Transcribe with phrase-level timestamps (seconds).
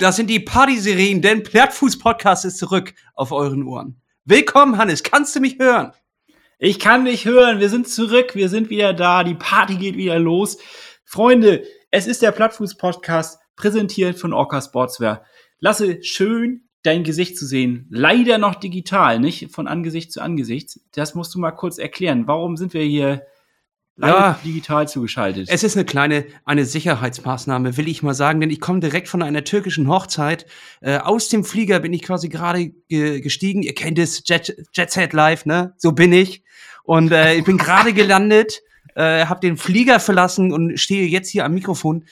[0.00, 4.02] Das sind die Party-Serien, denn Plattfuß-Podcast ist zurück auf euren Ohren.
[4.24, 5.04] Willkommen, Hannes.
[5.04, 5.92] Kannst du mich hören?
[6.58, 7.60] Ich kann dich hören.
[7.60, 8.34] Wir sind zurück.
[8.34, 9.22] Wir sind wieder da.
[9.22, 10.58] Die Party geht wieder los.
[11.04, 11.62] Freunde,
[11.92, 15.24] es ist der Plattfuß-Podcast, präsentiert von Orca Sportswear.
[15.60, 17.86] Lasse, schön dein Gesicht zu sehen.
[17.90, 20.80] Leider noch digital, nicht von Angesicht zu Angesicht.
[20.96, 22.26] Das musst du mal kurz erklären.
[22.26, 23.24] Warum sind wir hier
[23.96, 25.48] ja, digital zugeschaltet.
[25.48, 29.22] Es ist eine kleine eine Sicherheitsmaßnahme, will ich mal sagen, denn ich komme direkt von
[29.22, 30.46] einer türkischen Hochzeit.
[30.80, 33.62] Äh, aus dem Flieger bin ich quasi gerade ge gestiegen.
[33.62, 35.74] Ihr kennt es, Jet, Jet Set Live, ne?
[35.76, 36.42] So bin ich.
[36.82, 38.62] Und äh, ich bin gerade gelandet,
[38.96, 42.04] äh, habe den Flieger verlassen und stehe jetzt hier am Mikrofon.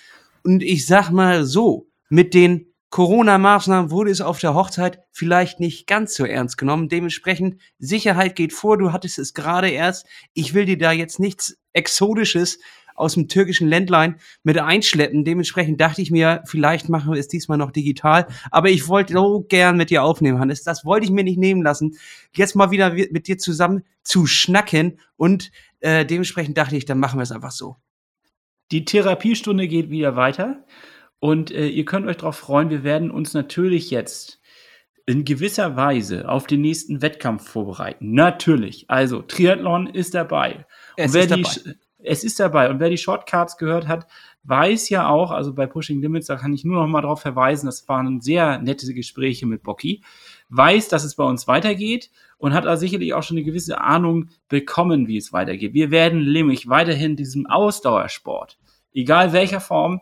[0.45, 5.87] Und ich sag mal so, mit den Corona-Maßnahmen wurde es auf der Hochzeit vielleicht nicht
[5.87, 6.91] ganz so ernst genommen.
[6.91, 8.77] Dementsprechend, Sicherheit geht vor.
[8.77, 10.06] Du hattest es gerade erst.
[10.34, 12.60] Ich will dir da jetzt nichts Exotisches
[12.95, 15.24] aus dem türkischen Ländlein mit einschleppen.
[15.24, 18.26] Dementsprechend dachte ich mir, vielleicht machen wir es diesmal noch digital.
[18.51, 20.62] Aber ich wollte so gern mit dir aufnehmen, Hannes.
[20.62, 21.96] Das wollte ich mir nicht nehmen lassen.
[22.37, 25.01] Jetzt mal wieder mit dir zusammen zu schnacken.
[25.16, 27.77] Und äh, dementsprechend dachte ich, dann machen wir es einfach so.
[28.71, 30.66] Die Therapiestunde geht wieder weiter.
[31.23, 34.40] Und äh, ihr könnt euch darauf freuen, wir werden uns natürlich jetzt
[35.06, 38.12] in gewisser Weise auf den nächsten Wettkampf vorbereiten.
[38.12, 38.87] Natürlich.
[38.90, 40.66] Also, Triathlon ist dabei.
[40.96, 41.43] Es ist dabei.
[41.43, 42.70] Die, es ist dabei.
[42.70, 44.09] Und wer die Shortcards gehört hat,
[44.43, 47.66] weiß ja auch, also bei Pushing Limits, da kann ich nur noch mal darauf verweisen,
[47.66, 50.02] das waren sehr nette Gespräche mit Bocky,
[50.48, 54.30] weiß, dass es bei uns weitergeht und hat da sicherlich auch schon eine gewisse Ahnung
[54.48, 55.73] bekommen, wie es weitergeht.
[55.73, 58.59] Wir werden nämlich weiterhin diesem Ausdauersport,
[58.93, 60.00] egal welcher Form,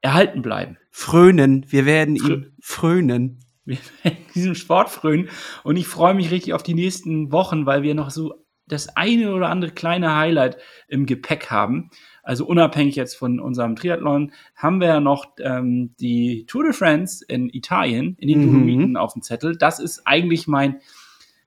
[0.00, 0.78] erhalten bleiben.
[0.90, 3.40] Frönen, wir werden Frö ihn frönen.
[3.64, 5.28] Wir werden diesem Sport frönen
[5.64, 8.34] und ich freue mich richtig auf die nächsten Wochen, weil wir noch so
[8.68, 11.90] das eine oder andere kleine Highlight im Gepäck haben.
[12.22, 17.24] Also unabhängig jetzt von unserem Triathlon haben wir ja noch ähm, die Tour de France
[17.26, 18.52] in Italien, in den mhm.
[18.52, 19.56] Dolomiten auf dem Zettel.
[19.56, 20.80] Das ist eigentlich mein,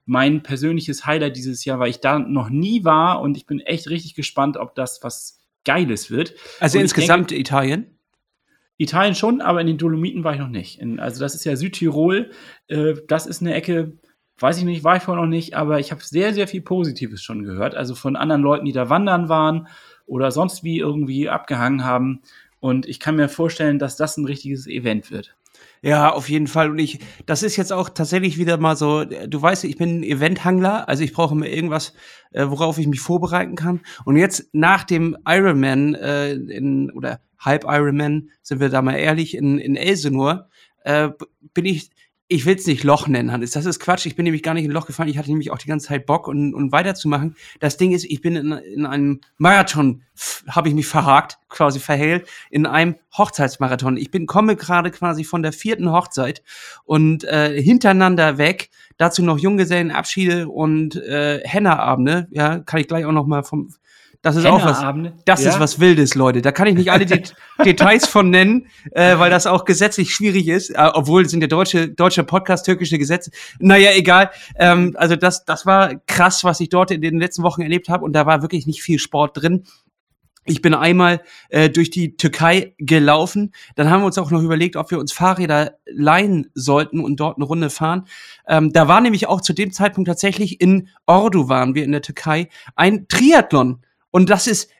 [0.04, 3.88] mein persönliches Highlight dieses Jahr, weil ich da noch nie war und ich bin echt
[3.88, 6.34] richtig gespannt, ob das was Geiles wird.
[6.58, 7.91] Also und insgesamt denke, Italien?
[8.82, 10.80] Italien schon, aber in den Dolomiten war ich noch nicht.
[10.80, 12.30] In, also das ist ja Südtirol.
[12.68, 13.92] Äh, das ist eine Ecke,
[14.38, 17.22] weiß ich nicht, war ich vorher noch nicht, aber ich habe sehr, sehr viel Positives
[17.22, 17.74] schon gehört.
[17.74, 19.68] Also von anderen Leuten, die da wandern waren
[20.06, 22.22] oder sonst wie irgendwie abgehangen haben.
[22.60, 25.34] Und ich kann mir vorstellen, dass das ein richtiges Event wird.
[25.82, 26.70] Ja, auf jeden Fall.
[26.70, 30.02] Und ich, das ist jetzt auch tatsächlich wieder mal so, du weißt, ich bin ein
[30.04, 31.92] Eventhangler, also ich brauche immer irgendwas,
[32.30, 33.80] äh, worauf ich mich vorbereiten kann.
[34.04, 39.36] Und jetzt nach dem Ironman äh, in, oder Halb Ironman, sind wir da mal ehrlich,
[39.36, 40.48] in, in Elsenor,
[40.84, 41.10] äh,
[41.54, 41.90] bin ich,
[42.32, 43.50] ich will es nicht Loch nennen, Hannes.
[43.50, 44.06] Das ist Quatsch.
[44.06, 45.10] Ich bin nämlich gar nicht in ein Loch gefallen.
[45.10, 47.36] Ich hatte nämlich auch die ganze Zeit Bock und, und weiterzumachen.
[47.60, 50.02] Das Ding ist, ich bin in, in einem Marathon,
[50.48, 53.98] habe ich mich verhakt, quasi verheilt, in einem Hochzeitsmarathon.
[53.98, 56.42] Ich bin komme gerade quasi von der vierten Hochzeit
[56.84, 58.70] und äh, hintereinander weg.
[58.96, 62.28] Dazu noch Junggesellenabschiede und äh, Hennerabende.
[62.30, 63.74] Ja, kann ich gleich auch noch mal vom
[64.22, 64.80] das ist auch was.
[65.24, 65.50] Das ja?
[65.50, 66.42] ist was Wildes, Leute.
[66.42, 67.34] Da kann ich nicht alle Det
[67.64, 70.70] Details von nennen, äh, weil das auch gesetzlich schwierig ist.
[70.70, 73.32] Äh, obwohl sind ja deutsche deutsche Podcast türkische Gesetze.
[73.58, 74.30] Naja, egal.
[74.56, 78.04] Ähm, also das das war krass, was ich dort in den letzten Wochen erlebt habe
[78.04, 79.64] und da war wirklich nicht viel Sport drin.
[80.44, 83.52] Ich bin einmal äh, durch die Türkei gelaufen.
[83.74, 87.36] Dann haben wir uns auch noch überlegt, ob wir uns Fahrräder leihen sollten und dort
[87.36, 88.06] eine Runde fahren.
[88.48, 92.02] Ähm, da war nämlich auch zu dem Zeitpunkt tatsächlich in Ordu waren wir in der
[92.02, 93.82] Türkei ein Triathlon
[94.12, 94.70] und das ist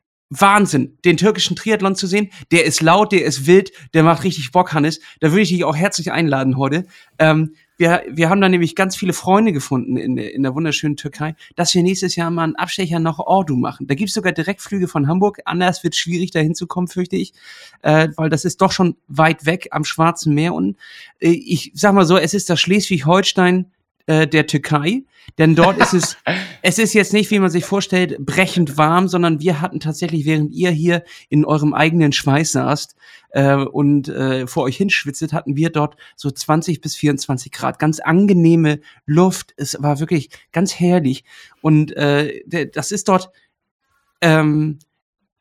[0.41, 2.31] Wahnsinn, den türkischen Triathlon zu sehen.
[2.53, 5.00] Der ist laut, der ist wild, der macht richtig Bock, Hannes.
[5.20, 6.87] Da würde ich dich auch herzlich einladen heute.
[7.19, 10.97] Ähm, wir, wir haben da nämlich ganz viele Freunde gefunden in, der, in der wunderschönen
[10.97, 13.87] Türkei, dass wir nächstes Jahr mal einen Abstecher nach Ordu machen.
[13.87, 15.41] Da gibt's sogar Direktflüge von Hamburg.
[15.44, 17.34] Anders wird schwierig, da hinzukommen, fürchte ich,
[17.82, 20.54] äh, weil das ist doch schon weit weg am Schwarzen Meer.
[20.54, 20.76] Und
[21.19, 23.70] äh, ich sag mal so, es ist das Schleswig-Holstein
[24.06, 25.04] äh, der Türkei,
[25.38, 26.16] denn dort ist es,
[26.62, 30.52] es ist jetzt nicht, wie man sich vorstellt, brechend warm, sondern wir hatten tatsächlich, während
[30.52, 32.96] ihr hier in eurem eigenen Schweiß saßt
[33.31, 38.00] äh, und äh, vor euch hinschwitzet, hatten wir dort so 20 bis 24 Grad, ganz
[38.00, 39.54] angenehme Luft.
[39.56, 41.25] Es war wirklich ganz herrlich
[41.60, 43.31] und äh, das ist dort
[44.20, 44.78] ähm,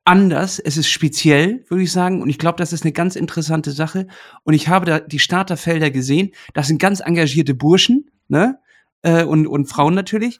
[0.03, 2.21] anders, es ist speziell, würde ich sagen.
[2.21, 4.07] Und ich glaube, das ist eine ganz interessante Sache.
[4.43, 6.31] Und ich habe da die Starterfelder gesehen.
[6.53, 8.59] Das sind ganz engagierte Burschen, ne?
[9.03, 10.39] Äh, und, und Frauen natürlich,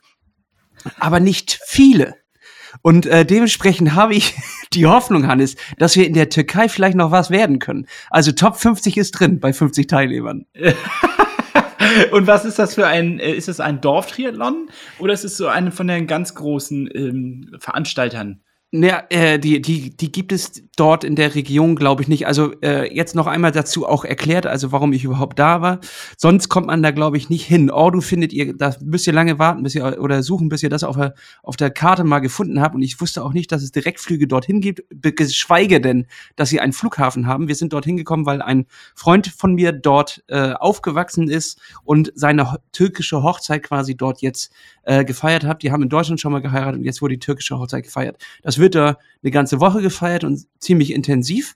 [0.99, 2.15] aber nicht viele.
[2.81, 4.35] Und äh, dementsprechend habe ich
[4.73, 7.87] die Hoffnung, Hannes, dass wir in der Türkei vielleicht noch was werden können.
[8.09, 10.45] Also Top 50 ist drin bei 50 Teilnehmern.
[12.11, 15.47] Und was ist das für ein, äh, ist das ein Dorftriathlon oder ist es so
[15.47, 18.41] eine von den ganz großen ähm, Veranstaltern
[18.73, 22.25] Naja, äh, die, die, die gibt es dort in der Region, glaube ich, nicht.
[22.25, 25.81] Also äh, jetzt noch einmal dazu auch erklärt, also warum ich überhaupt da war.
[26.15, 27.69] Sonst kommt man da, glaube ich, nicht hin.
[27.69, 30.85] Ordu findet ihr, da müsst ihr lange warten, bis ihr oder suchen, bis ihr das
[30.85, 32.73] auf der, auf der Karte mal gefunden habt.
[32.73, 36.07] Und ich wusste auch nicht, dass es Direktflüge dorthin gibt, geschweige denn,
[36.37, 37.49] dass sie einen Flughafen haben.
[37.49, 42.55] Wir sind dorthin gekommen, weil ein Freund von mir dort äh, aufgewachsen ist und seine
[42.71, 44.53] türkische Hochzeit quasi dort jetzt
[44.83, 45.61] äh, gefeiert hat.
[45.61, 48.17] Die haben in Deutschland schon mal geheiratet und jetzt wurde die türkische Hochzeit gefeiert.
[48.43, 51.55] Das da eine ganze Woche gefeiert und ziemlich intensiv.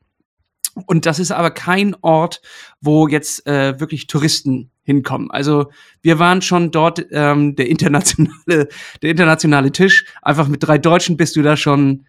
[0.85, 2.41] Und das ist aber kein Ort,
[2.81, 5.31] wo jetzt äh, wirklich Touristen hinkommen.
[5.31, 5.71] Also
[6.01, 8.67] wir waren schon dort ähm, der internationale,
[9.01, 10.05] der internationale Tisch.
[10.21, 12.05] Einfach mit drei Deutschen bist du da schon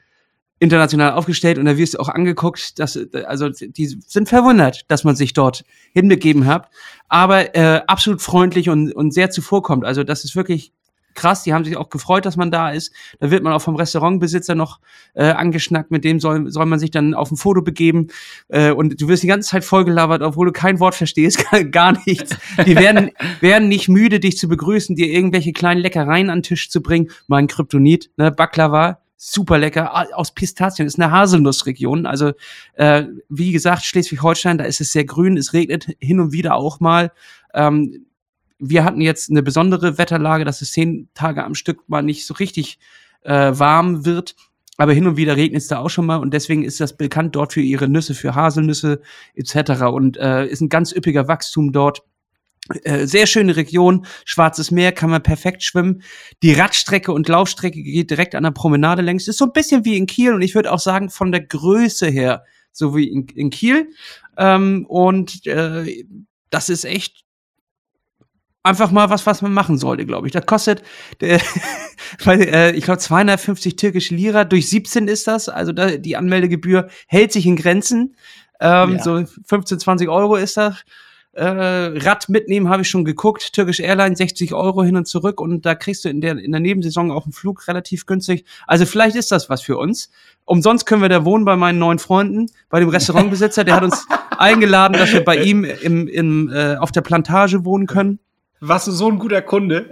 [0.59, 5.15] international aufgestellt und da wirst du auch angeguckt, dass also die sind verwundert, dass man
[5.15, 6.71] sich dort hinbegeben hat,
[7.09, 9.85] aber äh, absolut freundlich und, und sehr zuvorkommt.
[9.85, 10.73] Also das ist wirklich
[11.17, 12.93] krass, die haben sich auch gefreut, dass man da ist.
[13.19, 14.81] Da wird man auch vom Restaurantbesitzer noch
[15.15, 18.09] äh, angeschnackt, mit dem soll, soll man sich dann auf ein Foto begeben.
[18.49, 22.37] Äh, und du wirst die ganze Zeit vollgelabert, obwohl du kein Wort verstehst, gar nichts.
[22.65, 23.11] Die werden,
[23.41, 27.11] werden nicht müde, dich zu begrüßen, dir irgendwelche kleinen Leckereien an den Tisch zu bringen.
[27.27, 32.07] Mal ein Kryptonit, ne, Baklava, super lecker, aus Pistazien, ist eine Haselnussregion.
[32.07, 32.33] Also,
[32.75, 36.81] äh, wie gesagt, Schleswig-Holstein, da ist es sehr grün, es regnet hin und wieder auch
[36.81, 37.13] mal.
[37.55, 38.06] Ähm,
[38.59, 42.35] wir hatten jetzt eine besondere Wetterlage, dass es zehn Tage am Stück mal nicht so
[42.35, 42.79] richtig
[43.23, 44.35] äh, warm wird.
[44.79, 47.35] Aber hin und wieder regnet es da auch schon mal und deswegen ist das bekannt
[47.35, 49.01] dort für ihre Nüsse, für Haselnüsse
[49.35, 49.83] etc.
[49.85, 52.03] Und äh, ist ein ganz üppiger Wachstum dort.
[52.83, 56.03] Äh, sehr schöne Region, Schwarzes Meer, kann man perfekt schwimmen.
[56.43, 59.29] Die Radstrecke und Laufstrecke geht direkt an der Promenade längs.
[59.29, 62.09] Ist so ein bisschen wie in Kiel und ich würde auch sagen, von der Größe
[62.09, 63.89] her, so wie in, in Kiel.
[64.37, 66.05] Ähm, und äh,
[66.51, 67.26] das ist echt
[68.67, 70.33] einfach mal was, was man machen sollte, glaube ich.
[70.33, 70.83] Das kostet,
[71.21, 71.39] äh,
[72.25, 75.49] weil, äh, ich glaube, 250 türkische Lira durch 17 ist das.
[75.49, 78.17] Also da, die Anmeldegebühr hält sich in Grenzen.
[78.61, 79.03] Ähm, ja.
[79.03, 80.85] So 15, 20 Euro ist das.
[81.33, 83.53] Äh, Rad mitnehmen habe ich schon geguckt.
[83.53, 86.63] Türkisch Airline 60 Euro hin und zurück und da kriegst du in der, in der
[86.63, 88.47] Nebensaison auch einen Flug relativ günstig.
[88.67, 90.11] Also vielleicht ist das was für uns.
[90.47, 93.65] Umsonst können wir da wohnen bei meinen neuen Freunden, bei dem Restaurantbesitzer.
[93.65, 94.07] Der hat uns
[94.39, 98.19] eingeladen, dass wir bei ihm im, im, äh, auf der Plantage wohnen können.
[98.61, 99.91] Warst du so ein guter Kunde?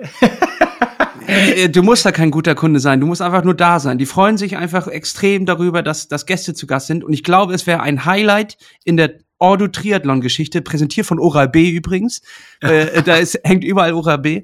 [1.26, 3.98] Äh, du musst da kein guter Kunde sein, du musst einfach nur da sein.
[3.98, 7.02] Die freuen sich einfach extrem darüber, dass, dass Gäste zu Gast sind.
[7.02, 11.48] Und ich glaube, es wäre ein Highlight in der Ordu Triathlon Geschichte, präsentiert von Oral
[11.48, 12.22] B übrigens.
[12.60, 14.42] äh, da ist, hängt überall Oral B.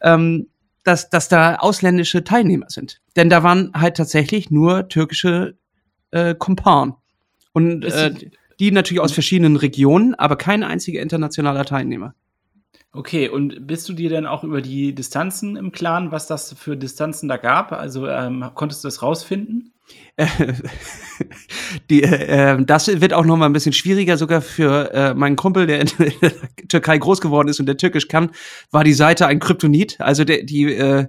[0.00, 0.48] Ähm,
[0.84, 3.00] dass, dass da ausländische Teilnehmer sind.
[3.14, 5.54] Denn da waren halt tatsächlich nur türkische
[6.10, 6.94] äh, Kompan.
[7.52, 8.12] Und äh,
[8.58, 12.14] die natürlich aus verschiedenen Regionen, aber kein einziger internationaler Teilnehmer.
[12.94, 16.76] Okay, und bist du dir denn auch über die Distanzen im Klaren, was das für
[16.76, 17.72] Distanzen da gab?
[17.72, 19.72] Also ähm, konntest du das rausfinden?
[21.90, 25.66] die, äh, das wird auch noch mal ein bisschen schwieriger, sogar für äh, meinen Kumpel,
[25.66, 25.88] der in
[26.20, 26.32] der
[26.68, 28.30] Türkei groß geworden ist und der Türkisch kann,
[28.70, 29.98] war die Seite ein Kryptonit.
[29.98, 31.06] Also der, die, äh,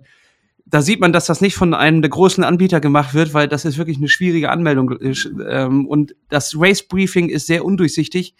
[0.65, 3.65] da sieht man, dass das nicht von einem der großen Anbieter gemacht wird, weil das
[3.65, 4.97] ist wirklich eine schwierige Anmeldung.
[5.01, 8.35] Ähm, und das Race Briefing ist sehr undurchsichtig.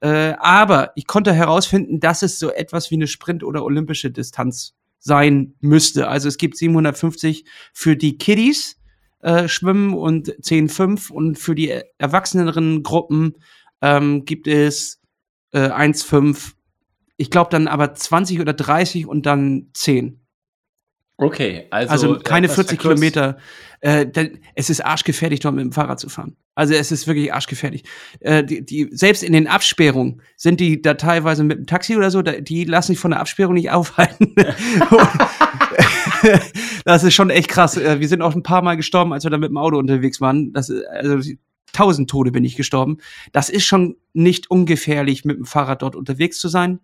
[0.00, 4.74] Äh, aber ich konnte herausfinden, dass es so etwas wie eine Sprint- oder olympische Distanz
[4.98, 6.08] sein müsste.
[6.08, 8.76] Also es gibt 750 für die Kiddies
[9.20, 13.34] äh, schwimmen und 10,5 und für die erwachseneren Gruppen
[13.80, 15.00] ähm, gibt es
[15.52, 16.52] äh, 1,5.
[17.16, 20.20] Ich glaube dann aber 20 oder 30 und dann 10.
[21.20, 23.38] Okay, also, also keine 40 Kilometer.
[23.80, 26.36] Äh, denn es ist arschgefährlich, dort mit dem Fahrrad zu fahren.
[26.54, 27.82] Also es ist wirklich arschgefährlich.
[28.20, 32.12] Äh, die, die, selbst in den Absperrungen sind die da teilweise mit dem Taxi oder
[32.12, 34.34] so, da, die lassen sich von der Absperrung nicht aufhalten.
[36.84, 37.76] das ist schon echt krass.
[37.76, 40.20] Äh, wir sind auch ein paar Mal gestorben, als wir da mit dem Auto unterwegs
[40.20, 40.52] waren.
[40.52, 41.18] Das, also
[41.72, 42.98] tausend Tode bin ich gestorben.
[43.32, 46.78] Das ist schon nicht ungefährlich, mit dem Fahrrad dort unterwegs zu sein.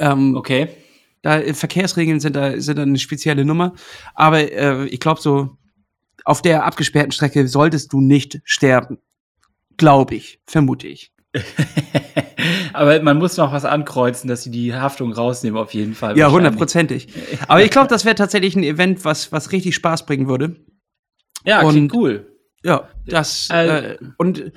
[0.00, 0.68] Ähm, okay.
[1.22, 3.74] Da äh, Verkehrsregeln sind da sind da eine spezielle Nummer.
[4.14, 5.56] Aber äh, ich glaube so
[6.24, 8.98] auf der abgesperrten Strecke solltest du nicht sterben.
[9.76, 11.12] Glaube ich, vermute ich.
[12.72, 16.16] Aber man muss noch was ankreuzen, dass sie die Haftung rausnehmen, auf jeden Fall.
[16.18, 17.08] Ja, hundertprozentig.
[17.48, 20.56] Aber ich glaube, das wäre tatsächlich ein Event, was, was richtig Spaß bringen würde.
[21.44, 22.37] Ja, und, klingt cool.
[22.64, 24.52] Ja, das äh, äh, und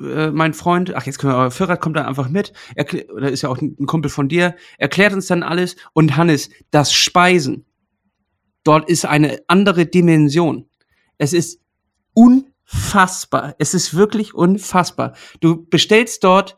[0.00, 3.30] äh, mein Freund, ach jetzt können wir, aber Führer kommt dann einfach mit, erklär, oder
[3.30, 7.64] ist ja auch ein Kumpel von dir, erklärt uns dann alles und Hannes, das Speisen,
[8.64, 10.68] dort ist eine andere Dimension.
[11.16, 11.60] Es ist
[12.12, 13.54] unfassbar.
[13.58, 15.14] Es ist wirklich unfassbar.
[15.40, 16.56] Du bestellst dort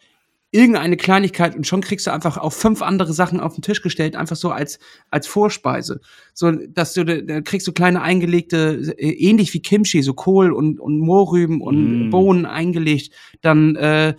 [0.56, 4.16] irgendeine Kleinigkeit und schon kriegst du einfach auch fünf andere Sachen auf den Tisch gestellt,
[4.16, 4.78] einfach so als,
[5.10, 6.00] als Vorspeise.
[6.34, 10.80] So, dass du, da kriegst du kleine eingelegte, äh, ähnlich wie Kimchi, so Kohl und,
[10.80, 12.10] und Mohrrüben und mm.
[12.10, 14.14] Bohnen eingelegt, dann, äh,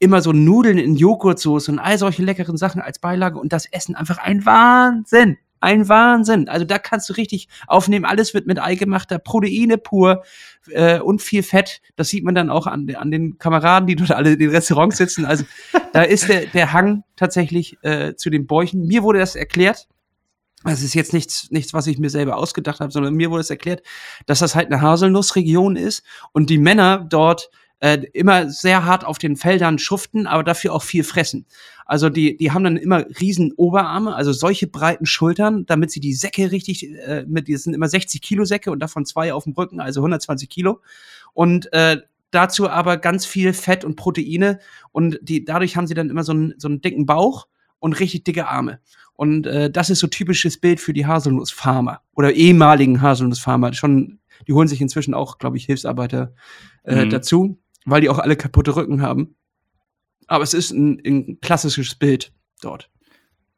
[0.00, 3.96] immer so Nudeln in Joghurtsoße und all solche leckeren Sachen als Beilage und das Essen
[3.96, 5.38] einfach ein Wahnsinn.
[5.60, 6.48] Ein Wahnsinn.
[6.48, 8.04] Also da kannst du richtig aufnehmen.
[8.04, 10.22] Alles wird mit Ei gemacht, da Proteine pur
[10.70, 11.80] äh, und viel Fett.
[11.96, 14.96] Das sieht man dann auch an, an den Kameraden, die dort alle in den Restaurants
[14.96, 15.24] sitzen.
[15.24, 15.44] Also
[15.92, 18.86] da ist der, der Hang tatsächlich äh, zu den Bäuchen.
[18.86, 19.88] Mir wurde das erklärt.
[20.64, 23.50] Das ist jetzt nichts, nichts, was ich mir selber ausgedacht habe, sondern mir wurde es
[23.50, 23.82] erklärt,
[24.26, 29.18] dass das halt eine Haselnussregion ist und die Männer dort äh, immer sehr hart auf
[29.18, 31.46] den Feldern schuften, aber dafür auch viel fressen.
[31.86, 36.12] Also die, die haben dann immer riesen Oberarme, also solche breiten Schultern, damit sie die
[36.12, 39.54] Säcke richtig, äh, mit, die sind immer 60 Kilo Säcke und davon zwei auf dem
[39.54, 40.80] Rücken, also 120 Kilo.
[41.32, 44.58] Und äh, dazu aber ganz viel Fett und Proteine
[44.92, 47.46] und die, dadurch haben sie dann immer so einen, so einen dicken Bauch
[47.78, 48.80] und richtig dicke Arme.
[49.14, 53.72] Und äh, das ist so typisches Bild für die Haselnussfarmer oder ehemaligen Haselnussfarmer.
[53.72, 56.34] Schon, die holen sich inzwischen auch, glaube ich, Hilfsarbeiter
[56.84, 57.10] äh, mhm.
[57.10, 57.58] dazu
[57.90, 59.36] weil die auch alle kaputte Rücken haben.
[60.26, 62.90] Aber es ist ein, ein klassisches Bild dort.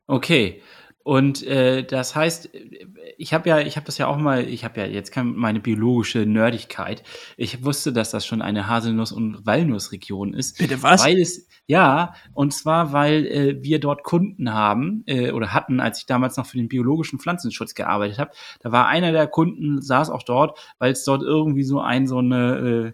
[0.07, 0.63] Okay.
[1.03, 2.51] Und äh, das heißt,
[3.17, 6.27] ich habe ja, ich habe das ja auch mal, ich habe ja jetzt meine biologische
[6.27, 7.03] Nerdigkeit.
[7.39, 10.59] Ich wusste, dass das schon eine Haselnuss- und Walnussregion ist.
[10.59, 11.03] Bitte was?
[11.03, 16.01] Weil es, ja, und zwar, weil äh, wir dort Kunden haben äh, oder hatten, als
[16.01, 18.33] ich damals noch für den biologischen Pflanzenschutz gearbeitet habe.
[18.61, 22.19] Da war einer der Kunden, saß auch dort, weil es dort irgendwie so ein, so
[22.19, 22.93] eine, äh,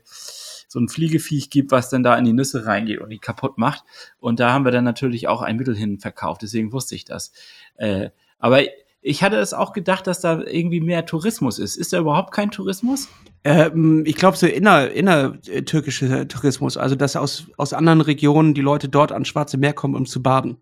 [0.77, 3.83] so ein Fliegeviech gibt, was dann da in die Nüsse reingeht und die kaputt macht.
[4.19, 6.43] Und da haben wir dann natürlich auch ein Mittel hin verkauft.
[6.43, 7.33] Deswegen wusste ich das.
[7.77, 8.61] Äh, aber
[9.01, 11.77] ich hatte es auch gedacht, dass da irgendwie mehr Tourismus ist.
[11.77, 13.09] Ist da überhaupt kein Tourismus?
[13.43, 18.91] Ähm, ich glaube, so inner, innertürkischer Tourismus, also dass aus, aus anderen Regionen die Leute
[18.91, 20.59] dort ans Schwarze Meer kommen, um zu baden.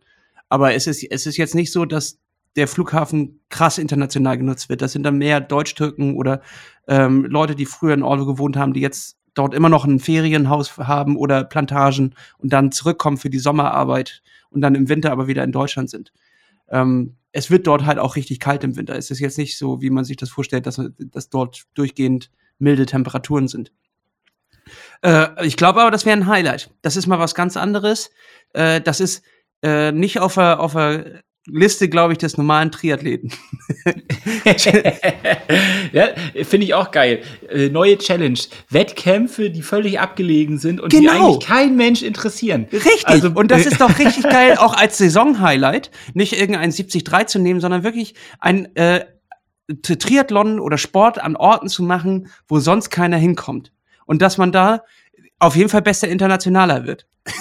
[0.49, 2.21] Aber es ist, es ist jetzt nicht so, dass
[2.55, 4.81] der Flughafen krass international genutzt wird.
[4.81, 6.41] Das sind dann mehr Deutsch-Türken oder
[6.87, 10.77] ähm, Leute, die früher in Orlo gewohnt haben, die jetzt dort immer noch ein Ferienhaus
[10.79, 15.45] haben oder Plantagen und dann zurückkommen für die Sommerarbeit und dann im Winter aber wieder
[15.45, 16.13] in Deutschland sind.
[16.69, 18.97] Ähm, es wird dort halt auch richtig kalt im Winter.
[18.97, 22.87] Es ist jetzt nicht so, wie man sich das vorstellt, dass, dass dort durchgehend milde
[22.87, 23.73] Temperaturen sind.
[25.03, 26.71] Äh, ich glaube aber, das wäre ein Highlight.
[26.83, 28.11] Das ist mal was ganz anderes.
[28.53, 29.25] Äh, das ist
[29.63, 33.31] äh, nicht auf der, auf der Liste, glaube ich, des normalen Triathleten.
[35.93, 36.09] ja,
[36.43, 37.21] finde ich auch geil.
[37.51, 38.39] Äh, neue Challenge.
[38.71, 41.03] Wettkämpfe, die völlig abgelegen sind und genau.
[41.03, 42.67] die eigentlich kein Mensch interessieren.
[42.73, 43.07] Richtig.
[43.07, 47.61] Also, und das ist doch richtig geil, auch als Saisonhighlight, nicht irgendein 70-3 zu nehmen,
[47.61, 49.05] sondern wirklich ein äh,
[49.83, 53.71] Triathlon oder Sport an Orten zu machen, wo sonst keiner hinkommt.
[54.07, 54.83] Und dass man da
[55.47, 57.07] auf jeden Fall bester Internationaler wird.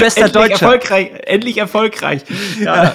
[0.00, 0.66] Bester endlich Deutscher.
[0.66, 2.22] Erfolgreich, endlich erfolgreich.
[2.60, 2.94] Ja.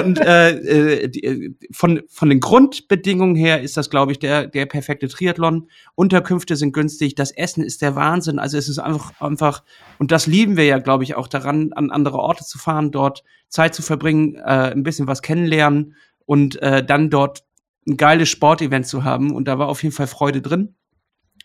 [0.00, 4.46] Und äh, äh, die, äh, von, von den Grundbedingungen her ist das, glaube ich, der,
[4.46, 5.68] der perfekte Triathlon.
[5.94, 8.38] Unterkünfte sind günstig, das Essen ist der Wahnsinn.
[8.38, 9.62] Also es ist einfach, einfach,
[9.98, 13.22] und das lieben wir ja, glaube ich, auch daran, an andere Orte zu fahren, dort
[13.48, 15.94] Zeit zu verbringen, äh, ein bisschen was kennenlernen
[16.26, 17.44] und äh, dann dort
[17.86, 19.32] ein geiles Sportevent zu haben.
[19.32, 20.74] Und da war auf jeden Fall Freude drin.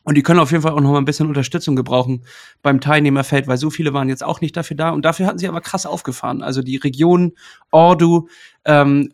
[0.08, 2.24] Und die können auf jeden Fall auch noch mal ein bisschen Unterstützung gebrauchen
[2.62, 4.92] beim Teilnehmerfeld, weil so viele waren jetzt auch nicht dafür da.
[4.92, 6.42] Und dafür hatten sie aber krass aufgefahren.
[6.42, 7.34] Also die Region
[7.72, 8.30] Ordu
[8.64, 9.12] ähm,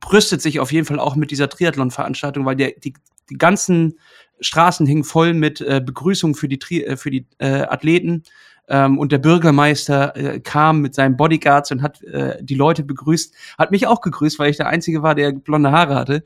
[0.00, 2.94] brüstet sich auf jeden Fall auch mit dieser Triathlon-Veranstaltung, weil der, die,
[3.28, 3.98] die ganzen
[4.40, 8.22] Straßen hingen voll mit äh, Begrüßungen für die, Tri äh, für die äh, Athleten.
[8.66, 13.34] Ähm, und der Bürgermeister äh, kam mit seinen Bodyguards und hat äh, die Leute begrüßt.
[13.58, 16.24] Hat mich auch gegrüßt, weil ich der Einzige war, der blonde Haare hatte.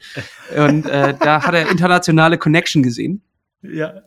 [0.56, 3.20] Und äh, da hat er internationale Connection gesehen.
[3.64, 4.02] Ja.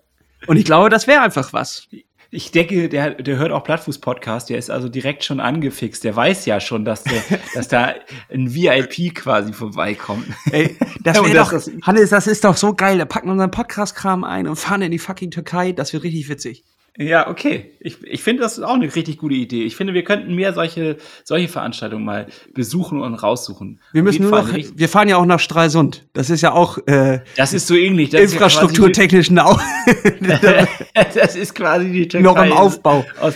[0.46, 1.88] Und ich glaube, das wäre einfach was.
[2.30, 6.04] Ich denke, der, der hört auch Plattfuß-Podcast, der ist also direkt schon angefixt.
[6.04, 7.24] Der weiß ja schon, dass, der,
[7.54, 7.96] dass da
[8.32, 10.28] ein VIP quasi vorbeikommt.
[10.52, 12.98] Ey, das wäre doch, das, Hannes, das ist doch so geil.
[12.98, 15.72] Da packen wir unseren Podcast-Kram ein und fahren in die fucking Türkei.
[15.72, 16.64] Das wird richtig witzig.
[17.00, 17.74] Ja, okay.
[17.80, 19.64] Ich, ich finde, das ist auch eine richtig gute Idee.
[19.64, 22.26] Ich finde, wir könnten mehr solche, solche Veranstaltungen mal
[22.56, 23.80] besuchen und raussuchen.
[23.94, 26.08] Wir müssen nur noch, wir fahren ja auch nach Stralsund.
[26.14, 28.10] Das ist ja auch, äh, Das ist so ähnlich.
[28.10, 29.62] Das infrastrukturtechnisch ja auch.
[31.14, 32.24] das ist quasi die Türkei.
[32.24, 33.06] Noch im Aufbau.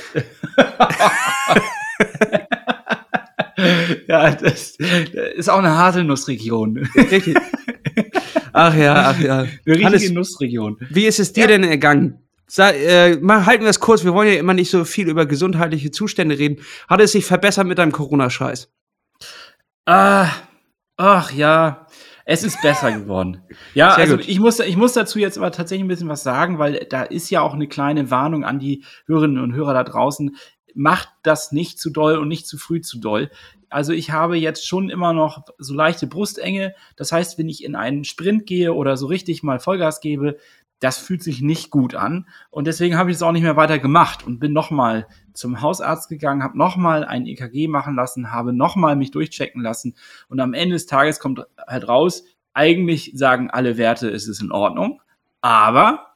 [4.08, 4.90] ja, das, das,
[5.36, 6.90] ist auch eine Haselnussregion.
[6.96, 7.38] Richtig.
[8.54, 9.42] Ach ja, ach ja.
[9.42, 10.78] Eine richtige Hannes, Nussregion.
[10.90, 11.48] Wie ist es dir ja.
[11.48, 12.18] denn ergangen?
[12.54, 15.26] Sag, äh, mal halten wir es kurz, wir wollen ja immer nicht so viel über
[15.26, 16.62] gesundheitliche Zustände reden.
[16.90, 18.70] Hat es sich verbessert mit deinem Corona-Scheiß?
[19.86, 20.28] Ah,
[20.98, 21.88] ach ja,
[22.26, 23.42] es ist besser geworden.
[23.74, 26.60] Ja, Sehr also ich muss, ich muss dazu jetzt aber tatsächlich ein bisschen was sagen,
[26.60, 30.36] weil da ist ja auch eine kleine Warnung an die Hörerinnen und Hörer da draußen.
[30.76, 33.32] macht das nicht zu doll und nicht zu früh zu doll.
[33.70, 36.76] Also ich habe jetzt schon immer noch so leichte Brustenge.
[36.98, 40.38] Das heißt, wenn ich in einen Sprint gehe oder so richtig mal Vollgas gebe,
[40.82, 42.28] das fühlt sich nicht gut an.
[42.50, 46.10] Und deswegen habe ich es auch nicht mehr weiter gemacht und bin nochmal zum Hausarzt
[46.10, 49.96] gegangen, habe nochmal ein EKG machen lassen, habe nochmal mich durchchecken lassen.
[50.28, 54.52] Und am Ende des Tages kommt halt raus, eigentlich sagen alle Werte, es ist in
[54.52, 55.02] Ordnung.
[55.40, 56.16] Aber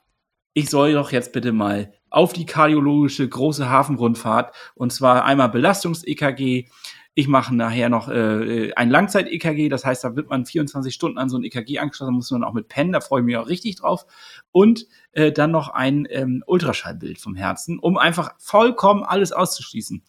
[0.53, 6.69] ich soll doch jetzt bitte mal auf die kardiologische große Hafenrundfahrt und zwar einmal Belastungs-EKG.
[7.17, 11.29] Ich mache nachher noch äh, ein Langzeit-EKG, das heißt, da wird man 24 Stunden an
[11.29, 13.47] so ein EKG angeschlossen, da muss man auch mit pennen, da freue ich mich auch
[13.47, 14.05] richtig drauf.
[14.51, 20.03] Und äh, dann noch ein ähm, Ultraschallbild vom Herzen, um einfach vollkommen alles auszuschließen.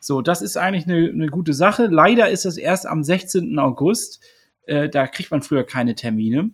[0.00, 1.86] So, das ist eigentlich eine, eine gute Sache.
[1.86, 3.56] Leider ist das erst am 16.
[3.60, 4.20] August.
[4.62, 6.50] Äh, da kriegt man früher keine Termine.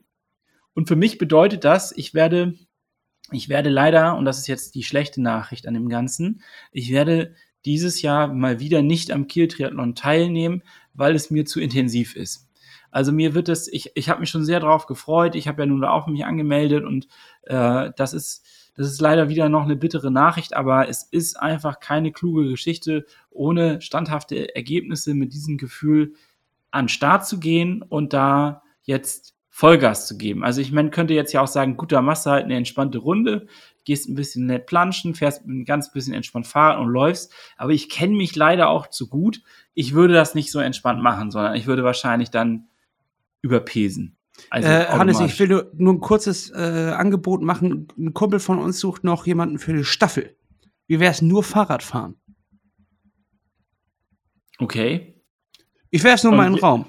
[0.74, 2.54] Und für mich bedeutet das, ich werde
[3.32, 6.42] ich werde leider, und das ist jetzt die schlechte Nachricht an dem Ganzen,
[6.72, 7.34] ich werde
[7.64, 12.48] dieses Jahr mal wieder nicht am Kiel-Triathlon teilnehmen, weil es mir zu intensiv ist.
[12.90, 15.34] Also mir wird es, ich, ich habe mich schon sehr darauf gefreut.
[15.34, 17.08] Ich habe ja nun auch mich angemeldet und
[17.42, 21.80] äh, das ist, das ist leider wieder noch eine bittere Nachricht, aber es ist einfach
[21.80, 26.14] keine kluge Geschichte, ohne standhafte Ergebnisse mit diesem Gefühl
[26.70, 30.42] an Start zu gehen und da jetzt Vollgas zu geben.
[30.42, 32.98] Also ich meine, könnte jetzt ja auch sagen, gut, da machst du halt eine entspannte
[32.98, 33.46] Runde,
[33.84, 37.32] gehst ein bisschen nett planschen, fährst ein ganz bisschen entspannt fahren und läufst.
[37.56, 39.42] Aber ich kenne mich leider auch zu gut.
[39.72, 42.66] Ich würde das nicht so entspannt machen, sondern ich würde wahrscheinlich dann
[43.42, 44.16] überpesen.
[44.50, 47.86] Also äh, Hannes, ich will nur, nur ein kurzes äh, Angebot machen.
[47.96, 50.34] Ein Kumpel von uns sucht noch jemanden für die Staffel.
[50.88, 52.16] Wie wäre es nur Fahrradfahren?
[54.58, 55.22] Okay.
[55.90, 56.86] Ich wäre es nur und mal im Raum.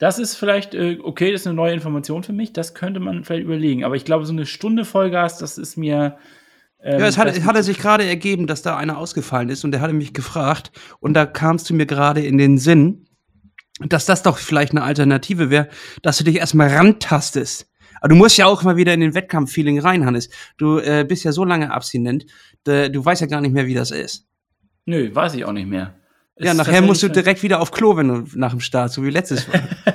[0.00, 3.22] Das ist vielleicht, äh, okay, das ist eine neue Information für mich, das könnte man
[3.22, 3.84] vielleicht überlegen.
[3.84, 6.16] Aber ich glaube, so eine Stunde Vollgas, das ist mir.
[6.82, 9.82] Ähm, ja, es hat, hatte sich gerade ergeben, dass da einer ausgefallen ist und der
[9.82, 13.08] hatte mich gefragt und da kamst du mir gerade in den Sinn,
[13.78, 15.68] dass das doch vielleicht eine Alternative wäre,
[16.02, 17.70] dass du dich erstmal rantastest.
[18.00, 20.30] Aber du musst ja auch mal wieder in den Wettkampf-Feeling rein, Hannes.
[20.56, 22.24] Du äh, bist ja so lange abstinent,
[22.64, 24.26] du weißt ja gar nicht mehr, wie das ist.
[24.86, 25.99] Nö, weiß ich auch nicht mehr.
[26.40, 29.10] Ja, nachher musst du direkt wieder auf Klo, wenn du nach dem Start, so wie
[29.10, 29.62] letztes Mal.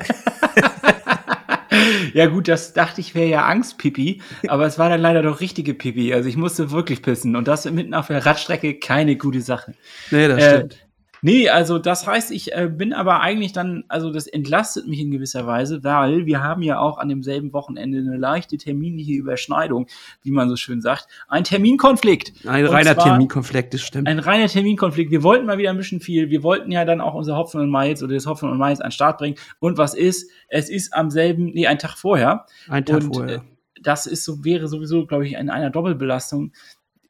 [2.13, 5.73] ja, gut, das dachte ich wäre ja Angstpipi, aber es war dann leider doch richtige
[5.73, 6.13] Pipi.
[6.13, 9.73] Also ich musste wirklich pissen und das mitten auf der Radstrecke keine gute Sache.
[10.11, 10.84] Nee, das äh, stimmt.
[11.25, 15.09] Nee, also das heißt, ich äh, bin aber eigentlich dann, also das entlastet mich in
[15.09, 19.87] gewisser Weise, weil wir haben ja auch an demselben Wochenende eine leichte terminliche Überschneidung,
[20.21, 21.07] wie man so schön sagt.
[21.27, 22.45] Ein Terminkonflikt.
[22.45, 24.07] Ein reiner Terminkonflikt, das stimmt.
[24.07, 25.09] Ein reiner Terminkonflikt.
[25.09, 26.29] Wir wollten mal wieder ein bisschen viel.
[26.29, 28.89] Wir wollten ja dann auch unser Hopfen und Mais oder das Hopfen und Mais an
[28.89, 29.35] den Start bringen.
[29.57, 30.29] Und was ist?
[30.47, 32.45] Es ist am selben, nee, ein Tag vorher.
[32.69, 33.37] Ein Tag und, vorher.
[33.37, 33.41] Äh,
[33.81, 36.53] das ist so, wäre sowieso, glaube ich, in einer Doppelbelastung,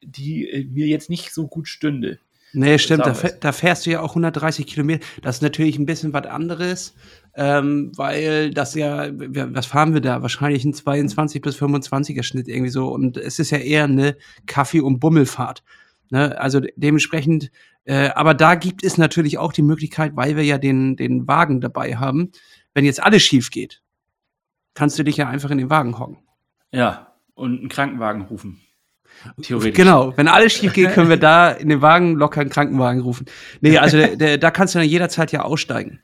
[0.00, 2.18] die äh, mir jetzt nicht so gut stünde.
[2.56, 5.04] Nee, stimmt, da, da, fährst du ja auch 130 Kilometer.
[5.20, 6.94] Das ist natürlich ein bisschen was anderes,
[7.34, 10.22] ähm, weil das ja, was fahren wir da?
[10.22, 12.88] Wahrscheinlich ein 22 bis 25er Schnitt irgendwie so.
[12.88, 14.16] Und es ist ja eher eine
[14.46, 15.62] Kaffee- und Bummelfahrt.
[16.08, 16.40] Ne?
[16.40, 17.50] Also dementsprechend,
[17.84, 21.60] äh, aber da gibt es natürlich auch die Möglichkeit, weil wir ja den, den Wagen
[21.60, 22.32] dabei haben,
[22.72, 23.82] wenn jetzt alles schief geht,
[24.72, 26.18] kannst du dich ja einfach in den Wagen hocken.
[26.72, 28.62] Ja, und einen Krankenwagen rufen.
[29.42, 29.76] Theoretisch.
[29.76, 33.26] Genau, wenn alles schief geht, können wir da in den Wagen locker einen Krankenwagen rufen.
[33.60, 36.00] Nee, also der, der, da kannst du dann jederzeit ja aussteigen.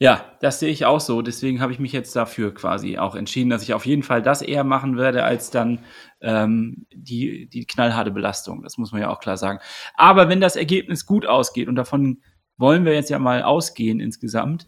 [0.00, 1.22] Ja, das sehe ich auch so.
[1.22, 4.42] Deswegen habe ich mich jetzt dafür quasi auch entschieden, dass ich auf jeden Fall das
[4.42, 5.78] eher machen werde, als dann
[6.20, 8.62] ähm, die, die knallharte Belastung.
[8.62, 9.60] Das muss man ja auch klar sagen.
[9.94, 12.22] Aber wenn das Ergebnis gut ausgeht, und davon
[12.56, 14.66] wollen wir jetzt ja mal ausgehen insgesamt,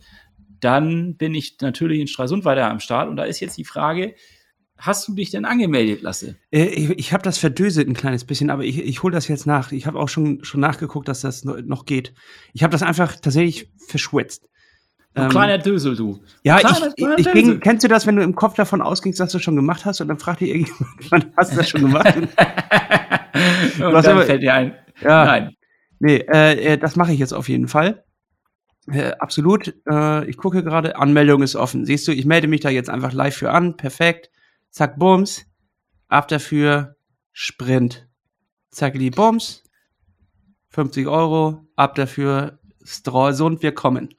[0.61, 3.09] dann bin ich natürlich in Stralsund weiter am Start.
[3.09, 4.15] Und da ist jetzt die Frage,
[4.79, 6.37] hast du dich denn angemeldet, Lasse?
[6.51, 9.47] Äh, ich ich habe das verdöselt ein kleines bisschen, aber ich, ich hole das jetzt
[9.47, 9.73] nach.
[9.73, 12.13] Ich habe auch schon, schon nachgeguckt, dass das noch geht.
[12.53, 14.49] Ich habe das einfach tatsächlich verschwitzt.
[15.15, 16.21] Du ähm, kleiner Dösel, du.
[16.43, 19.19] Ja, kleiner, ich, kleiner ich ging, kennst du das, wenn du im Kopf davon ausgingst,
[19.19, 22.17] dass du schon gemacht hast und dann fragt dir irgendjemand, hast du das schon gemacht?
[22.17, 22.29] und
[23.81, 25.57] dann immer, fällt dir ein, ja, nein.
[25.99, 28.05] Nee, äh, äh, das mache ich jetzt auf jeden Fall.
[28.89, 29.75] Äh, absolut.
[29.89, 31.87] Äh, ich gucke gerade, Anmeldung ist offen.
[31.87, 33.79] Siehst du, ich melde mich da jetzt einfach live für an.
[33.79, 34.31] Perfekt
[34.77, 35.47] zack, Bums,
[36.09, 36.97] ab dafür
[37.33, 38.07] Sprint.
[38.71, 39.65] Zack, die Bums,
[40.69, 44.15] 50 Euro, ab dafür Stralsund, wir kommen.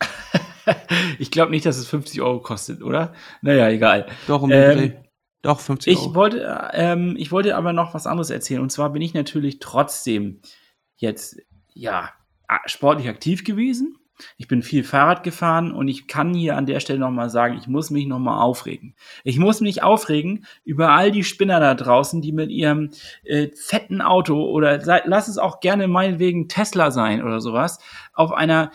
[1.18, 3.14] ich glaube nicht, dass es 50 Euro kostet, oder?
[3.40, 4.06] Naja, egal.
[4.26, 4.96] Doch, um ähm,
[5.40, 6.08] Doch, 50 Euro.
[6.08, 8.60] Ich wollte, ähm, ich wollte aber noch was anderes erzählen.
[8.60, 10.42] Und zwar bin ich natürlich trotzdem
[10.96, 11.40] jetzt,
[11.72, 12.12] ja,
[12.66, 13.96] sportlich aktiv gewesen.
[14.36, 17.68] Ich bin viel Fahrrad gefahren und ich kann hier an der Stelle nochmal sagen, ich
[17.68, 18.94] muss mich nochmal aufregen.
[19.24, 22.90] Ich muss mich aufregen über all die Spinner da draußen, die mit ihrem
[23.24, 27.78] äh, fetten Auto oder lass es auch gerne meinetwegen Tesla sein oder sowas,
[28.12, 28.70] auf einer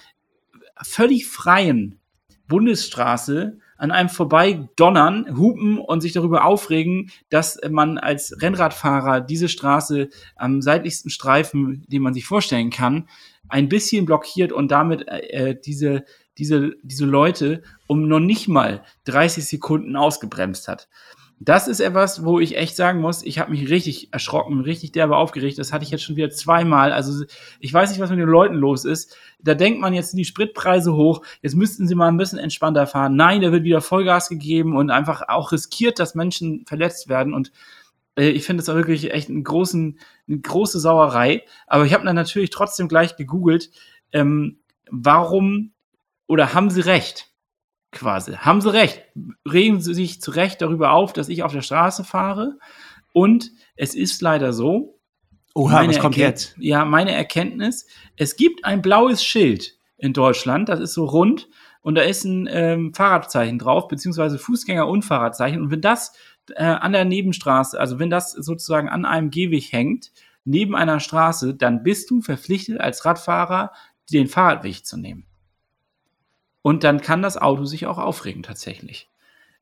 [0.81, 1.99] völlig freien
[2.47, 9.49] Bundesstraße an einem vorbei donnern, hupen und sich darüber aufregen, dass man als Rennradfahrer diese
[9.49, 13.09] Straße am seitlichsten Streifen, den man sich vorstellen kann,
[13.49, 16.05] ein bisschen blockiert und damit äh, diese,
[16.37, 20.87] diese, diese Leute um noch nicht mal 30 Sekunden ausgebremst hat.
[21.39, 25.17] Das ist etwas, wo ich echt sagen muss, ich habe mich richtig erschrocken, richtig derbe
[25.17, 25.59] aufgeregt.
[25.59, 26.93] Das hatte ich jetzt schon wieder zweimal.
[26.93, 27.25] Also
[27.59, 29.17] ich weiß nicht, was mit den Leuten los ist.
[29.39, 31.23] Da denkt man jetzt die Spritpreise hoch.
[31.41, 33.17] Jetzt müssten sie mal ein bisschen entspannter fahren.
[33.17, 37.33] Nein, da wird wieder Vollgas gegeben und einfach auch riskiert, dass Menschen verletzt werden.
[37.33, 37.51] Und äh,
[38.15, 41.43] ich finde es auch wirklich echt einen großen, eine große Sauerei.
[41.67, 43.71] Aber ich habe dann natürlich trotzdem gleich gegoogelt,
[44.11, 45.73] ähm, warum
[46.27, 47.35] oder haben sie recht?
[47.95, 48.33] quasi.
[48.33, 49.01] Haben sie recht.
[49.49, 52.59] Regen sie sich zu Recht darüber auf, dass ich auf der Straße fahre.
[53.13, 54.99] Und es ist leider so.
[55.55, 56.55] Oha, was kommt jetzt?
[56.59, 57.87] Ja, meine Erkenntnis.
[58.17, 60.69] Es gibt ein blaues Schild in Deutschland.
[60.69, 61.49] Das ist so rund.
[61.81, 65.61] Und da ist ein ähm, Fahrradzeichen drauf, beziehungsweise Fußgänger- und Fahrradzeichen.
[65.61, 66.13] Und wenn das
[66.51, 70.11] äh, an der Nebenstraße, also wenn das sozusagen an einem Gehweg hängt,
[70.43, 73.71] neben einer Straße, dann bist du verpflichtet als Radfahrer,
[74.11, 75.25] den Fahrradweg zu nehmen.
[76.61, 79.09] Und dann kann das Auto sich auch aufregen tatsächlich.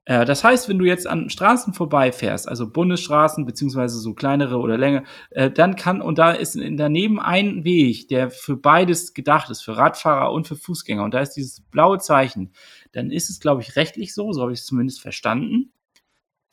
[0.06, 4.78] Äh, das heißt, wenn du jetzt an Straßen vorbeifährst, also Bundesstraßen beziehungsweise so kleinere oder
[4.78, 9.62] länger, äh, dann kann, und da ist daneben ein Weg, der für beides gedacht ist,
[9.62, 12.52] für Radfahrer und für Fußgänger, und da ist dieses blaue Zeichen,
[12.92, 15.72] dann ist es, glaube ich, rechtlich so, so habe ich es zumindest verstanden,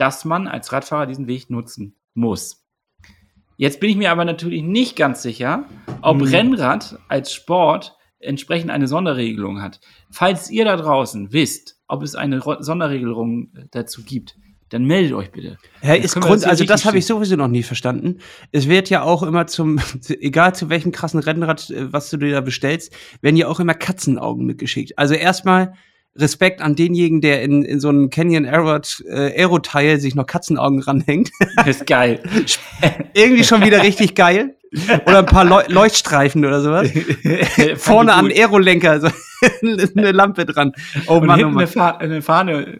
[0.01, 2.65] dass man als Radfahrer diesen Weg nutzen muss.
[3.57, 5.67] Jetzt bin ich mir aber natürlich nicht ganz sicher,
[6.01, 6.29] ob hm.
[6.29, 9.81] Rennrad als Sport entsprechend eine Sonderregelung hat.
[10.11, 14.37] Falls ihr da draußen wisst, ob es eine Sonderregelung dazu gibt,
[14.71, 15.59] dann meldet euch bitte.
[15.83, 18.19] Ja, ist Grund, also das habe ich sowieso noch nie verstanden.
[18.53, 22.33] Es wird ja auch immer zum, egal zu welchem krassen Rennrad, äh, was du dir
[22.33, 24.97] da bestellst, werden ja auch immer Katzenaugen mitgeschickt.
[24.97, 25.75] Also erstmal
[26.21, 31.31] Respekt an denjenigen, der in, in so einem Canyon äh, Aero-Teil sich noch Katzenaugen ranhängt.
[31.57, 32.21] Das ist geil.
[33.15, 34.57] Irgendwie schon wieder richtig geil.
[35.07, 36.89] Oder ein paar Leu Leuchtstreifen oder sowas.
[37.77, 39.09] Vorne am Aerolenker so
[39.97, 40.73] eine Lampe dran.
[41.09, 41.59] Oh Und Mann, oh Mann.
[41.59, 42.79] Eine, Fa eine Fahne.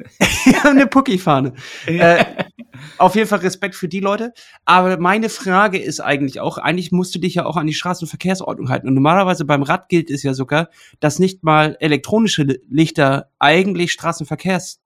[0.63, 1.53] eine Pucki-Fahne.
[1.87, 2.25] äh,
[2.99, 4.33] auf jeden Fall Respekt für die Leute.
[4.65, 8.69] Aber meine Frage ist eigentlich auch, eigentlich musst du dich ja auch an die Straßenverkehrsordnung
[8.69, 8.89] halten.
[8.89, 10.69] Und normalerweise beim Rad gilt es ja sogar,
[11.01, 14.81] dass nicht mal elektronische Lichter eigentlich Straßenverkehrs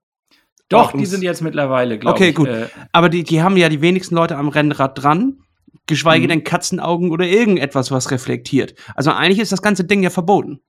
[0.71, 2.39] doch, die sind jetzt mittlerweile, glaube okay, ich.
[2.39, 2.63] Okay, gut.
[2.63, 5.45] Äh, Aber die, die haben ja die wenigsten Leute am Rennrad dran
[5.87, 6.29] geschweige mhm.
[6.29, 8.75] denn Katzenaugen oder irgendetwas, was reflektiert.
[8.95, 10.61] Also eigentlich ist das ganze Ding ja verboten.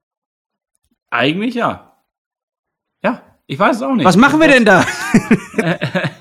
[1.09, 2.01] Eigentlich ja.
[3.03, 4.05] Ja, ich weiß es auch nicht.
[4.05, 4.85] Was machen wir denn da?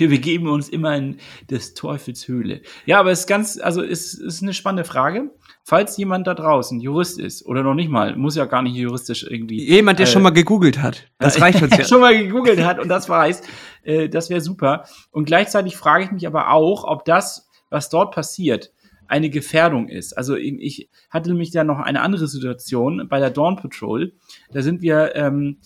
[0.00, 2.62] wir begeben uns immer in des Teufels Höhle.
[2.86, 5.30] Ja, aber es ist ganz, also es ist eine spannende Frage.
[5.62, 9.24] Falls jemand da draußen Jurist ist oder noch nicht mal, muss ja gar nicht juristisch
[9.28, 9.64] irgendwie.
[9.64, 11.06] Jemand, der äh, schon mal gegoogelt hat.
[11.18, 11.84] Das reicht uns ja.
[11.84, 13.42] schon mal gegoogelt hat und das weiß,
[13.84, 14.84] äh, das wäre super.
[15.10, 18.72] Und gleichzeitig frage ich mich aber auch, ob das was dort passiert,
[19.06, 20.12] eine Gefährdung ist.
[20.16, 24.12] Also ich hatte nämlich da noch eine andere Situation bei der Dawn Patrol.
[24.52, 25.58] Da sind wir ähm,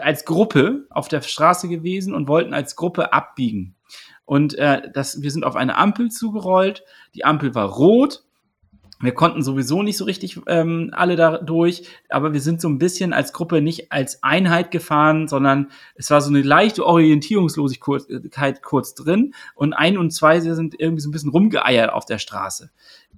[0.00, 3.76] als Gruppe auf der Straße gewesen und wollten als Gruppe abbiegen.
[4.24, 6.82] Und äh, das, wir sind auf eine Ampel zugerollt.
[7.14, 8.26] Die Ampel war rot
[9.00, 12.78] wir konnten sowieso nicht so richtig ähm, alle da durch, aber wir sind so ein
[12.78, 18.94] bisschen als Gruppe nicht als Einheit gefahren, sondern es war so eine leichte Orientierungslosigkeit kurz
[18.94, 22.70] drin und ein und zwei sind irgendwie so ein bisschen rumgeeiert auf der Straße.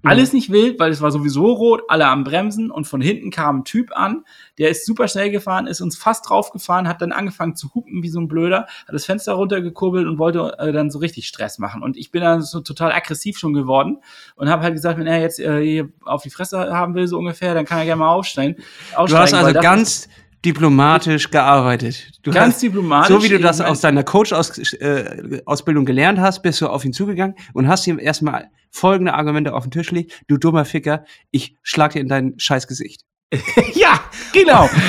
[0.02, 3.58] Alles nicht wild, weil es war sowieso rot, alle am Bremsen und von hinten kam
[3.58, 4.24] ein Typ an,
[4.58, 8.08] der ist super schnell gefahren, ist uns fast draufgefahren, hat dann angefangen zu hupen wie
[8.08, 11.82] so ein Blöder, hat das Fenster runtergekurbelt und wollte äh, dann so richtig Stress machen.
[11.82, 13.98] Und ich bin dann so total aggressiv schon geworden
[14.36, 17.18] und habe halt gesagt, wenn er jetzt äh, hier auf die Fresse haben will, so
[17.18, 18.62] ungefähr, dann kann er gerne mal aufsteigen.
[19.06, 20.08] Du hast also ganz
[20.44, 22.12] diplomatisch gearbeitet.
[22.22, 23.08] Du Ganz hast, diplomatisch.
[23.08, 26.92] So wie du das aus deiner Coach-Ausbildung -Aus äh, gelernt hast, bist du auf ihn
[26.92, 30.22] zugegangen und hast ihm erstmal folgende Argumente auf den Tisch gelegt.
[30.28, 33.02] Du dummer Ficker, ich schlag dir in dein Scheißgesicht.
[33.74, 34.00] ja,
[34.32, 34.70] genau.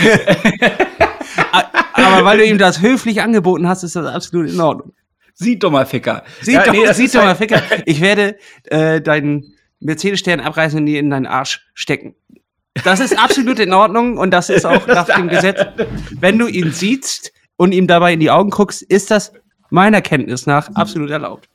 [1.94, 4.94] Aber weil du ihm das höflich angeboten hast, ist das absolut in Ordnung.
[5.34, 6.24] Sieh dummer Ficker.
[6.42, 7.62] Sieh, ja, nee, sieh dummer halt Ficker.
[7.86, 12.16] Ich werde äh, deinen Mercedes-Stern abreißen und dir in deinen Arsch stecken.
[12.84, 15.60] Das ist absolut in Ordnung und das ist auch nach dem Gesetz.
[16.20, 19.34] Wenn du ihn siehst und ihm dabei in die Augen guckst, ist das
[19.70, 21.50] meiner Kenntnis nach absolut erlaubt.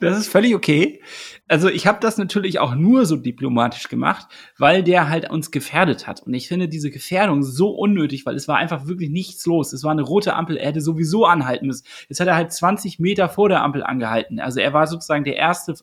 [0.00, 1.02] Das ist völlig okay.
[1.46, 6.06] Also ich habe das natürlich auch nur so diplomatisch gemacht, weil der halt uns gefährdet
[6.06, 6.22] hat.
[6.22, 9.74] Und ich finde diese Gefährdung so unnötig, weil es war einfach wirklich nichts los.
[9.74, 11.84] Es war eine rote Ampel, er hätte sowieso anhalten müssen.
[12.08, 14.40] Jetzt hat er halt 20 Meter vor der Ampel angehalten.
[14.40, 15.74] Also er war sozusagen der erste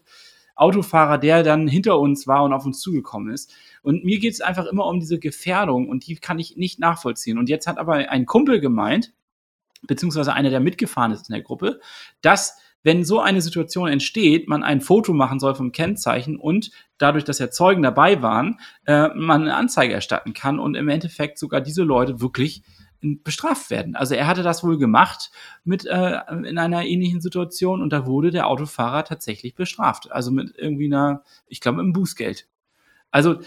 [0.56, 3.54] Autofahrer, der dann hinter uns war und auf uns zugekommen ist.
[3.88, 7.38] Und mir geht es einfach immer um diese Gefährdung und die kann ich nicht nachvollziehen.
[7.38, 9.14] Und jetzt hat aber ein Kumpel gemeint,
[9.84, 11.80] beziehungsweise einer, der mitgefahren ist in der Gruppe,
[12.22, 17.24] dass wenn so eine Situation entsteht, man ein Foto machen soll vom Kennzeichen und dadurch,
[17.24, 21.62] dass ja Zeugen dabei waren, äh, man eine Anzeige erstatten kann und im Endeffekt sogar
[21.62, 22.64] diese Leute wirklich
[23.00, 23.96] bestraft werden.
[23.96, 25.32] Also er hatte das wohl gemacht
[25.64, 30.12] mit äh, in einer ähnlichen Situation und da wurde der Autofahrer tatsächlich bestraft.
[30.12, 32.50] Also mit irgendwie einer, ich glaube, im Bußgeld.
[33.12, 33.40] Also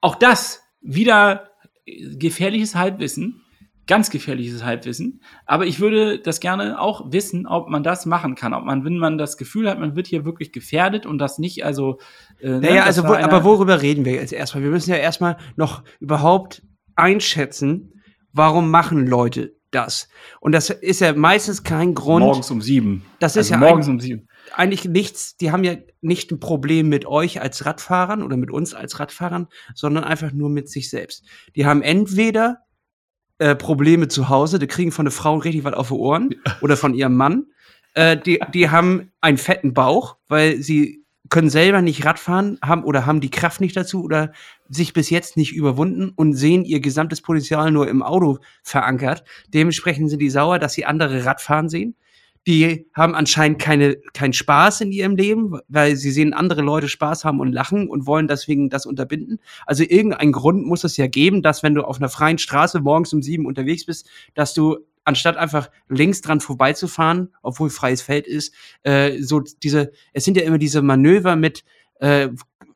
[0.00, 1.50] auch das wieder
[1.86, 3.42] gefährliches Halbwissen
[3.86, 5.22] ganz gefährliches Halbwissen.
[5.46, 8.52] Aber ich würde das gerne auch wissen, ob man das machen kann.
[8.52, 11.64] Ob man, wenn man das Gefühl hat, man wird hier wirklich gefährdet und das nicht,
[11.64, 11.98] also.
[12.40, 14.64] Äh, naja, ne, also, wo, aber worüber reden wir jetzt erstmal?
[14.64, 16.62] Wir müssen ja erstmal noch überhaupt
[16.96, 20.08] einschätzen, warum machen Leute das?
[20.40, 22.24] Und das ist ja meistens kein Grund.
[22.24, 23.04] Morgens um sieben.
[23.20, 24.26] Das ist also ja morgens um sieben.
[24.54, 28.74] Eigentlich nichts, die haben ja nicht ein Problem mit euch als Radfahrern oder mit uns
[28.74, 31.24] als Radfahrern, sondern einfach nur mit sich selbst.
[31.54, 32.58] Die haben entweder
[33.38, 36.76] äh, Probleme zu Hause, die kriegen von der Frau richtig was auf die Ohren oder
[36.76, 37.46] von ihrem Mann.
[37.94, 43.04] Äh, die, die haben einen fetten Bauch, weil sie können selber nicht Radfahren haben oder
[43.04, 44.32] haben die Kraft nicht dazu oder
[44.68, 49.24] sich bis jetzt nicht überwunden und sehen ihr gesamtes Potenzial nur im Auto verankert.
[49.48, 51.96] Dementsprechend sind die sauer, dass sie andere Radfahren sehen
[52.46, 57.24] die haben anscheinend keine, keinen Spaß in ihrem Leben, weil sie sehen andere Leute Spaß
[57.24, 59.40] haben und lachen und wollen deswegen das unterbinden.
[59.66, 63.12] Also irgendein Grund muss es ja geben, dass wenn du auf einer freien Straße morgens
[63.12, 68.54] um sieben unterwegs bist, dass du anstatt einfach links dran vorbeizufahren, obwohl freies Feld ist,
[68.82, 71.64] äh, so diese, es sind ja immer diese Manöver mit
[72.00, 72.28] äh,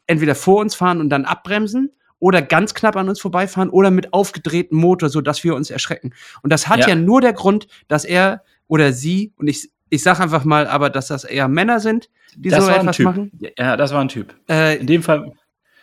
[0.07, 4.13] entweder vor uns fahren und dann abbremsen oder ganz knapp an uns vorbeifahren oder mit
[4.13, 6.13] aufgedrehtem Motor, so dass wir uns erschrecken.
[6.43, 10.03] Und das hat ja, ja nur der Grund, dass er oder sie, und ich, ich
[10.03, 13.33] sage einfach mal, aber dass das eher Männer sind, die das so etwas machen.
[13.59, 14.33] Ja, das war ein Typ.
[14.49, 15.33] Äh, In dem Fall.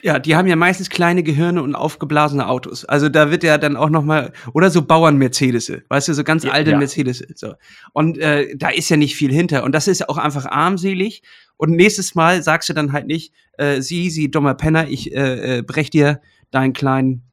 [0.02, 2.86] Ja, die haben ja meistens kleine Gehirne und aufgeblasene Autos.
[2.86, 6.46] Also da wird ja dann auch noch mal oder so Bauern-Mercedes, weißt du, so ganz
[6.46, 6.78] alte ja.
[6.78, 7.26] Mercedes.
[7.36, 7.56] So.
[7.92, 9.66] Und äh, da ist ja nicht viel hinter.
[9.66, 11.24] Und das ist ja auch einfach armselig.
[11.58, 15.58] Und nächstes Mal sagst du dann halt nicht, äh, sie, sie dummer Penner, ich äh,
[15.58, 16.22] äh, brech dir
[16.52, 17.24] deinen kleinen,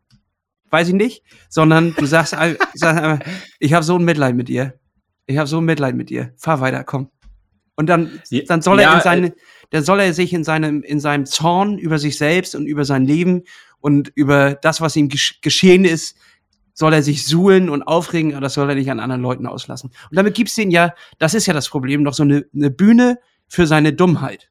[0.71, 2.31] weiß ich nicht, sondern du sagst,
[2.75, 3.25] sagst einfach,
[3.61, 4.75] ich habe so ein Mitleid mit ihr
[5.27, 6.33] ich habe so Mitleid mit dir.
[6.37, 7.11] Fahr weiter, komm.
[7.77, 9.33] Und dann, dann soll er ja, in seine, äh,
[9.71, 13.05] dann soll er sich in seinem, in seinem Zorn über sich selbst und über sein
[13.05, 13.43] Leben
[13.81, 16.17] und über das, was ihm geschehen ist,
[16.73, 19.91] soll er sich suhlen und aufregen, aber das soll er nicht an anderen Leuten auslassen.
[19.91, 23.19] Und damit gibt's den ja, das ist ja das Problem, noch so eine, eine Bühne
[23.49, 24.51] für seine Dummheit.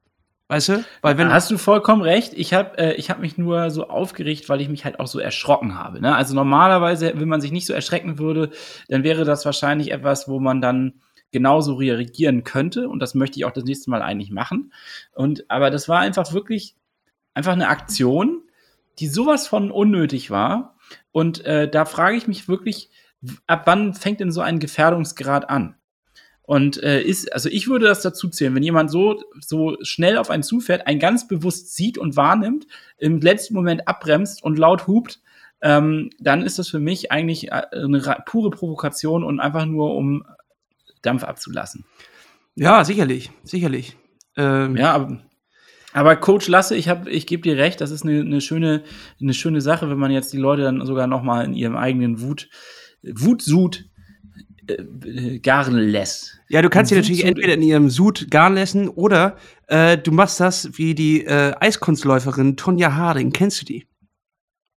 [0.53, 0.85] Weißt du?
[1.01, 2.33] Weil wenn Hast du vollkommen recht.
[2.35, 5.17] Ich habe äh, ich hab mich nur so aufgeregt, weil ich mich halt auch so
[5.17, 5.99] erschrocken habe.
[5.99, 6.15] Ne?
[6.15, 8.51] Also normalerweise, wenn man sich nicht so erschrecken würde,
[8.87, 12.87] dann wäre das wahrscheinlich etwas, wo man dann genauso reagieren könnte.
[12.87, 14.71] Und das möchte ich auch das nächste Mal eigentlich machen.
[15.15, 16.75] Und, aber das war einfach wirklich
[17.33, 18.43] einfach eine Aktion,
[18.99, 20.75] die sowas von unnötig war.
[21.11, 22.91] Und äh, da frage ich mich wirklich,
[23.47, 25.77] ab wann fängt denn so ein Gefährdungsgrad an?
[26.45, 30.29] Und äh, ist, also ich würde das dazu zählen, wenn jemand so, so schnell auf
[30.29, 35.21] einen zufährt, einen ganz bewusst sieht und wahrnimmt, im letzten Moment abbremst und laut hupt,
[35.61, 40.25] ähm, dann ist das für mich eigentlich äh, eine pure Provokation und einfach nur um
[41.01, 41.85] Dampf abzulassen.
[42.55, 43.95] Ja, sicherlich, sicherlich.
[44.35, 45.21] Ähm, ja, aber,
[45.93, 48.83] aber Coach Lasse, ich habe, ich gebe dir recht, das ist eine, eine schöne,
[49.21, 52.19] eine schöne Sache, wenn man jetzt die Leute dann sogar noch mal in ihrem eigenen
[52.19, 52.49] Wut,
[53.01, 53.85] Wutsud
[54.67, 56.39] äh, garen lässt.
[56.49, 60.39] Ja, du kannst sie natürlich entweder in ihrem Sud garen lassen oder äh, du machst
[60.39, 63.31] das wie die äh, Eiskunstläuferin Tonja Harding.
[63.31, 63.87] Kennst du die?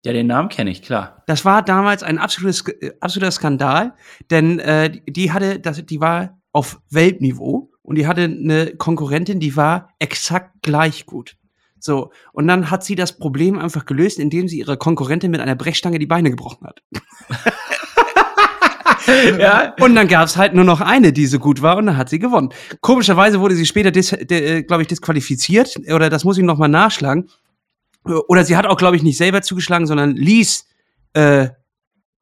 [0.05, 1.25] Ja, den Namen kenne ich, klar.
[1.27, 3.95] Das war damals ein absolutes, äh, absoluter Skandal,
[4.31, 9.57] denn äh, die hatte, das, die war auf Weltniveau und die hatte eine Konkurrentin, die
[9.57, 11.37] war exakt gleich gut.
[11.79, 15.55] So, und dann hat sie das Problem einfach gelöst, indem sie ihre Konkurrentin mit einer
[15.55, 16.83] Brechstange die Beine gebrochen hat.
[19.39, 19.75] ja.
[19.81, 22.09] Und dann gab es halt nur noch eine, die so gut war und dann hat
[22.09, 22.51] sie gewonnen.
[22.81, 27.29] Komischerweise wurde sie später, äh, glaube ich, disqualifiziert oder das muss ich noch mal nachschlagen.
[28.05, 30.67] Oder sie hat auch, glaube ich, nicht selber zugeschlagen, sondern ließ
[31.15, 31.49] äh,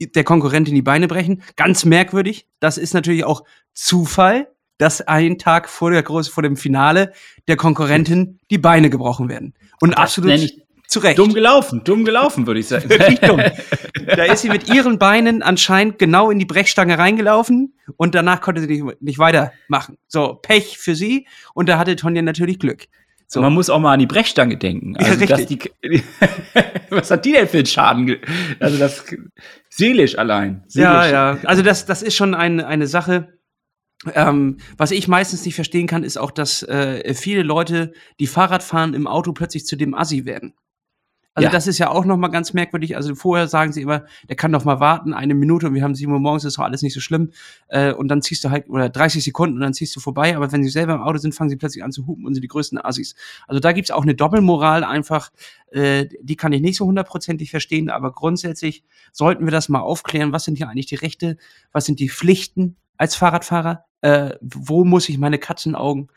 [0.01, 1.43] der Konkurrentin die Beine brechen.
[1.57, 2.49] Ganz merkwürdig.
[2.61, 3.45] Das ist natürlich auch
[3.75, 7.13] Zufall, dass ein Tag vor der Groß vor dem Finale
[7.49, 9.55] der Konkurrentin die Beine gebrochen werden.
[9.81, 10.64] Und das absolut Zu
[11.03, 11.19] Recht.
[11.19, 12.89] Dumm gelaufen, dumm gelaufen, würde ich sagen.
[12.89, 13.41] Wirklich dumm.
[14.07, 18.61] Da ist sie mit ihren Beinen anscheinend genau in die Brechstange reingelaufen und danach konnte
[18.61, 19.97] sie nicht, nicht weitermachen.
[20.09, 22.87] So, Pech für sie und da hatte Tonja natürlich Glück.
[23.27, 23.41] So.
[23.41, 24.97] Man muss auch mal an die Brechstange denken.
[24.97, 25.59] Also, ja, die,
[26.91, 28.17] was hat die denn für einen Schaden?
[28.61, 29.05] Also das
[29.71, 30.63] seelisch allein.
[30.69, 30.89] Seelisch.
[30.89, 31.39] Ja, ja.
[31.45, 33.39] Also das, das ist schon eine, eine Sache.
[34.15, 38.63] Ähm, was ich meistens nicht verstehen kann, ist auch, dass äh, viele Leute, die Fahrrad
[38.63, 40.55] fahren, im Auto plötzlich zu dem Assi werden.
[41.35, 41.51] Also ja.
[41.51, 42.97] das ist ja auch noch mal ganz merkwürdig.
[42.97, 45.97] Also vorher sagen sie immer, der kann doch mal warten, eine Minute und wir haben
[45.97, 47.33] sieben Uhr morgens, ist doch alles nicht so schlimm.
[47.67, 50.37] Äh, und dann ziehst du halt, oder 30 Sekunden und dann ziehst du vorbei.
[50.37, 52.43] Aber wenn sie selber im Auto sind, fangen sie plötzlich an zu hupen und sind
[52.43, 53.17] die größten Assis.
[53.49, 55.33] Also da gibt's auch eine Doppelmoral einfach,
[55.73, 57.91] äh, die kann ich nicht so hundertprozentig verstehen.
[57.91, 60.33] Aber grundsätzlich sollten wir das mal aufklären.
[60.33, 61.37] Was sind hier eigentlich die Rechte?
[61.73, 63.87] Was sind die Pflichten als Fahrradfahrer?
[64.03, 66.11] Äh, wo muss ich meine Katzenaugen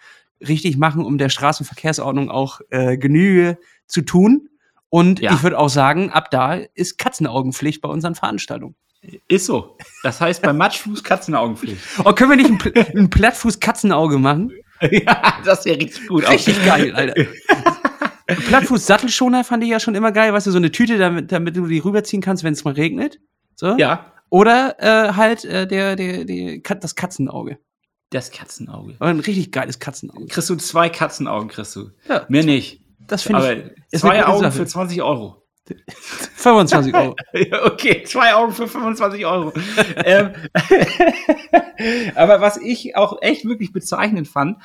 [0.47, 4.49] richtig machen, um der Straßenverkehrsordnung auch äh, Genüge zu tun?
[4.89, 5.34] Und ja.
[5.34, 8.76] ich würde auch sagen, ab da ist Katzenaugenpflicht bei unseren Veranstaltungen.
[9.28, 9.78] Ist so.
[10.04, 11.82] Das heißt bei Matschfuß Katzenaugenpflicht.
[12.04, 14.52] Oh, können wir nicht ein, Pl ein Plattfuß Katzenauge machen?
[14.91, 16.30] ja, das wäre richtig gut.
[16.30, 17.26] Richtig geil, Alter.
[18.28, 21.56] Plattfuß Sattelschoner fand ich ja schon immer geil, weißt du, so eine Tüte, damit, damit
[21.56, 23.19] du die rüberziehen kannst, wenn es mal regnet.
[23.56, 23.78] So.
[23.78, 24.12] Ja.
[24.30, 27.60] Oder äh, halt äh, der, der, der, das Katzenauge.
[28.10, 28.95] Das Katzenauge.
[29.00, 30.28] ein richtig geiles Katzenauge.
[30.28, 31.91] Kriegst du zwei Katzenaugen, kriegst du.
[32.08, 32.26] Ja.
[32.30, 32.82] Mehr nicht.
[33.08, 34.00] Das finde ich.
[34.00, 34.52] Zwei Augen Sache.
[34.52, 35.43] für 20 Euro.
[36.36, 37.15] 25 Euro.
[37.65, 39.54] okay, zwei Augen für 25 Euro.
[40.06, 40.32] ähm,
[42.15, 44.62] aber was ich auch echt wirklich bezeichnend fand,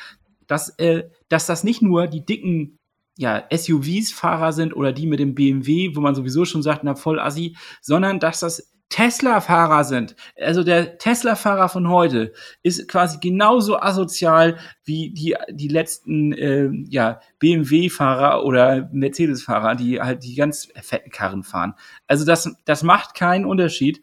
[0.47, 2.79] dass, äh, dass das nicht nur die dicken
[3.17, 7.21] ja, SUVs-Fahrer sind oder die mit dem BMW, wo man sowieso schon sagt, na voll
[7.21, 10.15] assi, sondern dass das Tesla-Fahrer sind.
[10.39, 17.21] Also der Tesla-Fahrer von heute ist quasi genauso asozial wie die, die letzten äh, ja,
[17.39, 21.75] BMW-Fahrer oder Mercedes-Fahrer, die halt die ganz fetten Karren fahren.
[22.07, 24.03] Also das, das macht keinen Unterschied.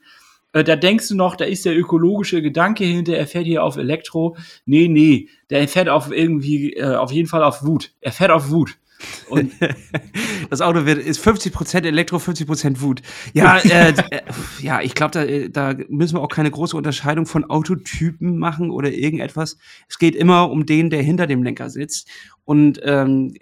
[0.54, 3.78] Äh, da denkst du noch, da ist der ökologische Gedanke hinter, er fährt hier auf
[3.78, 4.38] Elektro.
[4.66, 7.94] Nee, nee, der fährt auf irgendwie, äh, auf jeden Fall auf Wut.
[8.02, 8.80] Er fährt auf Wut.
[9.30, 9.54] Und
[10.50, 13.02] das Auto wird, ist 50% Elektro, 50% Wut.
[13.34, 14.22] Ja, äh, äh,
[14.62, 18.72] ja, ich glaube, da, äh, da müssen wir auch keine große Unterscheidung von Autotypen machen
[18.72, 19.58] oder irgendetwas.
[19.88, 22.10] Es geht immer um den, der hinter dem Lenker sitzt.
[22.46, 23.36] Und ähm,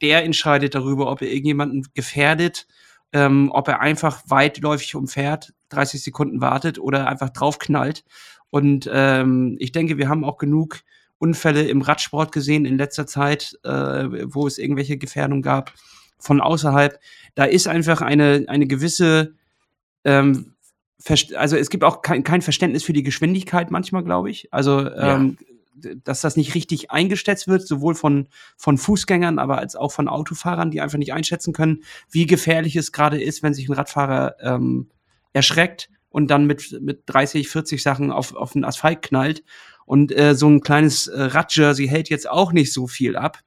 [0.00, 2.66] der entscheidet darüber, ob er irgendjemanden gefährdet,
[3.12, 8.04] ähm, ob er einfach weitläufig umfährt, 30 Sekunden wartet oder einfach draufknallt.
[8.50, 10.80] Und ähm, ich denke, wir haben auch genug
[11.18, 13.70] Unfälle im Radsport gesehen in letzter Zeit, äh,
[14.32, 15.72] wo es irgendwelche Gefährdungen gab
[16.18, 16.98] von außerhalb.
[17.34, 19.34] Da ist einfach eine, eine gewisse,
[20.04, 20.54] ähm,
[21.36, 24.52] also es gibt auch kein, kein Verständnis für die Geschwindigkeit manchmal, glaube ich.
[24.52, 25.38] Also ähm,
[25.82, 25.90] ja.
[26.04, 30.70] dass das nicht richtig eingeschätzt wird, sowohl von, von Fußgängern, aber als auch von Autofahrern,
[30.70, 34.90] die einfach nicht einschätzen können, wie gefährlich es gerade ist, wenn sich ein Radfahrer ähm,
[35.32, 39.44] erschreckt und dann mit, mit 30, 40 Sachen auf, auf den Asphalt knallt.
[39.86, 43.38] Und äh, so ein kleines äh, Radjersey hält jetzt auch nicht so viel ab.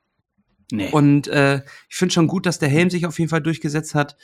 [0.71, 0.89] Nee.
[0.91, 4.15] Und äh, ich finde schon gut, dass der Helm sich auf jeden Fall durchgesetzt hat.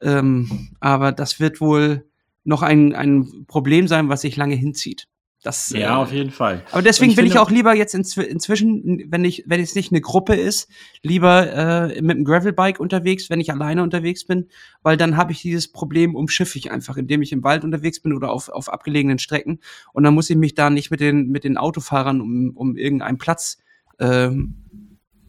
[0.00, 2.06] Ähm, aber das wird wohl
[2.44, 5.08] noch ein, ein Problem sein, was sich lange hinzieht.
[5.44, 6.62] Das, ja, äh, auf jeden Fall.
[6.72, 9.92] Aber deswegen ich bin ich auch lieber jetzt inzw inzwischen, wenn ich, wenn es nicht
[9.92, 10.70] eine Gruppe ist,
[11.02, 11.52] lieber
[11.92, 14.48] äh, mit dem Gravelbike unterwegs, wenn ich alleine unterwegs bin,
[14.82, 18.32] weil dann habe ich dieses Problem umschiffig einfach, indem ich im Wald unterwegs bin oder
[18.32, 19.60] auf, auf abgelegenen Strecken.
[19.92, 23.18] Und dann muss ich mich da nicht mit den, mit den Autofahrern um, um irgendeinen
[23.18, 23.58] Platz
[23.98, 24.54] ähm,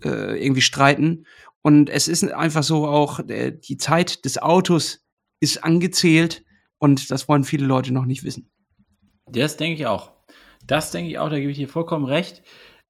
[0.01, 1.25] äh, irgendwie streiten.
[1.61, 5.05] Und es ist einfach so auch, die Zeit des Autos
[5.41, 6.45] ist angezählt
[6.77, 8.49] und das wollen viele Leute noch nicht wissen.
[9.27, 10.11] Das denke ich auch.
[10.65, 12.43] Das denke ich auch, da gebe ich dir vollkommen recht.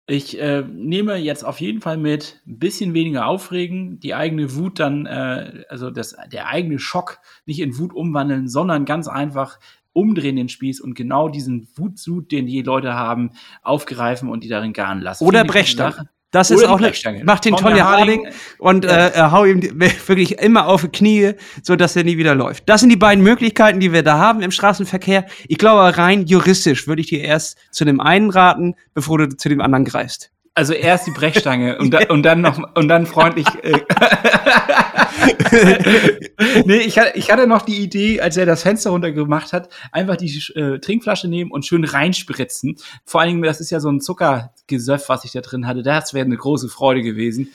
[0.08, 4.80] Ich äh, nehme jetzt auf jeden Fall mit ein bisschen weniger Aufregen, die eigene Wut
[4.80, 9.60] dann, äh, also das, der eigene Schock nicht in Wut umwandeln, sondern ganz einfach
[9.94, 13.32] umdrehen den Spieß und genau diesen Wutsud, den die Leute haben,
[13.64, 15.26] aufgreifen und die darin garen lassen.
[15.26, 16.10] Oder Brechstange.
[16.32, 19.08] Das ist auch eine, macht den Tonja Harding und ja.
[19.08, 21.34] äh, hau ihm wirklich immer auf die Knie,
[21.64, 22.68] so dass er nie wieder läuft.
[22.68, 25.26] Das sind die beiden Möglichkeiten, die wir da haben im Straßenverkehr.
[25.48, 29.48] Ich glaube, rein juristisch würde ich dir erst zu dem einen raten, bevor du zu
[29.48, 30.32] dem anderen greifst.
[30.56, 33.48] Also erst die Brechstange und, da, und dann noch und dann freundlich.
[33.62, 33.80] Äh,
[36.66, 40.16] nee, ich hatte, ich hatte noch die Idee, als er das Fenster runtergemacht hat, einfach
[40.16, 42.78] die äh, Trinkflasche nehmen und schön reinspritzen.
[43.06, 45.84] Vor allen Dingen, das ist ja so ein Zuckergesöff, was ich da drin hatte.
[45.84, 47.50] Das wäre eine große Freude gewesen.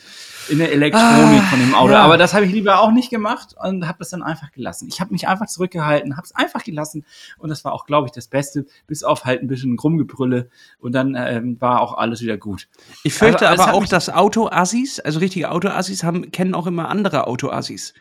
[0.51, 1.93] In der Elektronik Ah, von dem Auto.
[1.93, 2.01] ja.
[2.01, 4.87] Aber das habe ich lieber auch nicht gemacht und habe das dann einfach gelassen.
[4.91, 7.05] Ich habe mich einfach zurückgehalten, habe es einfach gelassen
[7.39, 10.49] und das war auch, glaube ich, das Beste, bis auf halt ein bisschen Rumgebrülle
[10.79, 12.67] und dann ähm, war auch alles wieder gut.
[13.03, 17.27] Ich fürchte Also, aber auch, dass Auto-Assis, also richtige Auto-Assis, haben, kennen auch immer andere
[17.27, 17.93] Auto-Assis.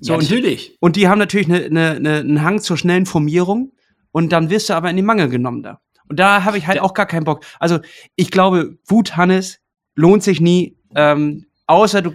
[0.00, 0.76] So, und, natürlich.
[0.80, 3.72] und die haben natürlich eine, eine, eine, einen Hang zur schnellen Formierung
[4.12, 5.80] und dann wirst du aber in den Mangel genommen da.
[6.08, 7.44] Und da habe ich halt auch gar keinen Bock.
[7.58, 7.78] Also
[8.16, 9.60] ich glaube, Wut, Hannes,
[9.94, 12.12] lohnt sich nie, ähm, außer du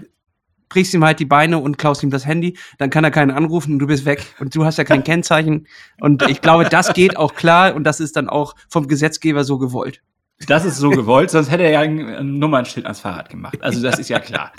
[0.70, 3.74] brichst ihm halt die Beine und klaust ihm das Handy, dann kann er keinen anrufen
[3.74, 5.68] und du bist weg und du hast ja kein Kennzeichen.
[6.00, 9.58] Und ich glaube, das geht auch klar und das ist dann auch vom Gesetzgeber so
[9.58, 10.02] gewollt.
[10.48, 13.58] Das ist so gewollt, sonst hätte er ja ein, Nummernschild ans Fahrrad gemacht.
[13.62, 14.52] Also das ist ja klar.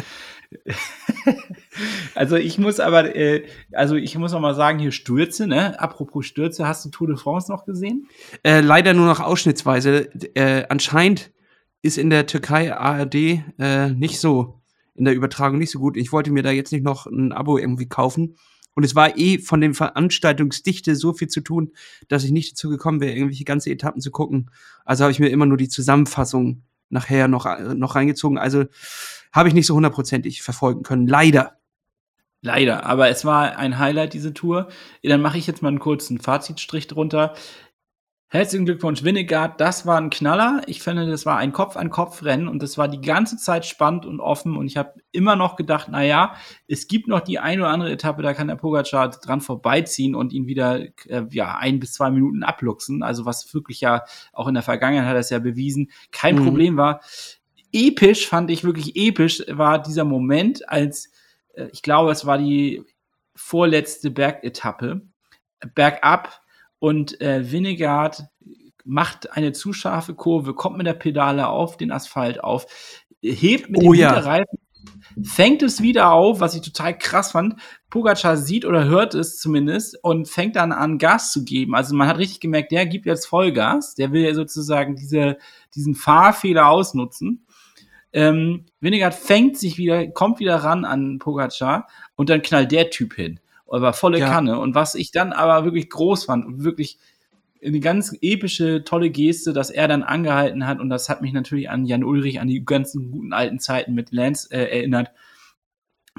[2.14, 5.78] also ich muss aber, äh, also ich muss noch mal sagen, hier Stürze, ne?
[5.78, 8.08] Apropos Stürze, hast du Tour de France noch gesehen?
[8.42, 10.08] Äh, leider nur noch ausschnittsweise.
[10.34, 11.30] Äh, anscheinend
[11.82, 14.62] ist in der Türkei ARD äh, nicht so,
[14.96, 15.96] in der Übertragung nicht so gut.
[15.96, 18.36] Ich wollte mir da jetzt nicht noch ein Abo irgendwie kaufen.
[18.74, 21.72] Und es war eh von den Veranstaltungsdichte so viel zu tun,
[22.08, 24.50] dass ich nicht dazu gekommen wäre, irgendwelche ganze Etappen zu gucken.
[24.84, 28.36] Also habe ich mir immer nur die Zusammenfassung nachher noch, äh, noch reingezogen.
[28.36, 28.64] Also
[29.32, 31.06] habe ich nicht so hundertprozentig verfolgen können.
[31.06, 31.54] Leider.
[32.42, 34.68] Leider, aber es war ein Highlight, diese Tour.
[35.02, 37.34] Dann mache ich jetzt mal einen kurzen Fazitstrich drunter.
[38.28, 39.60] Herzlichen Glückwunsch, Winnegard.
[39.60, 40.60] Das war ein Knaller.
[40.66, 44.56] Ich finde, das war ein Kopf-an-Kopf-Rennen und das war die ganze Zeit spannend und offen.
[44.56, 46.34] Und ich habe immer noch gedacht, na ja,
[46.66, 50.32] es gibt noch die eine oder andere Etappe, da kann der Pogacar dran vorbeiziehen und
[50.32, 53.04] ihn wieder äh, ja, ein bis zwei Minuten abluchsen.
[53.04, 54.02] Also was wirklich ja
[54.32, 56.44] auch in der Vergangenheit hat er es ja bewiesen, kein Mhm.
[56.44, 57.00] Problem war.
[57.72, 61.12] Episch fand ich wirklich episch war dieser Moment, als
[61.54, 62.82] äh, ich glaube, es war die
[63.36, 65.02] vorletzte Bergetappe,
[65.76, 66.40] bergab
[66.78, 68.24] und äh, Winnegard
[68.84, 72.66] macht eine zu scharfe Kurve, kommt mit der Pedale auf den Asphalt auf,
[73.20, 74.14] hebt mit Oh dem ja.
[74.14, 74.58] Hinterreifen,
[75.22, 77.56] fängt es wieder auf, was ich total krass fand.
[77.90, 81.74] Pogacar sieht oder hört es zumindest und fängt dann an, Gas zu geben.
[81.74, 85.38] Also man hat richtig gemerkt, der gibt jetzt Vollgas, der will ja sozusagen diese,
[85.74, 87.46] diesen Fahrfehler ausnutzen.
[88.12, 93.14] Ähm, Winnegard fängt sich wieder, kommt wieder ran an Pogacar und dann knallt der Typ
[93.14, 93.40] hin.
[93.68, 94.28] Aber volle Ja.
[94.28, 94.58] Kanne.
[94.58, 96.98] Und was ich dann aber wirklich groß fand und wirklich
[97.64, 100.78] eine ganz epische, tolle Geste, dass er dann angehalten hat.
[100.78, 104.12] Und das hat mich natürlich an Jan Ulrich, an die ganzen guten alten Zeiten mit
[104.12, 105.10] Lance äh, erinnert.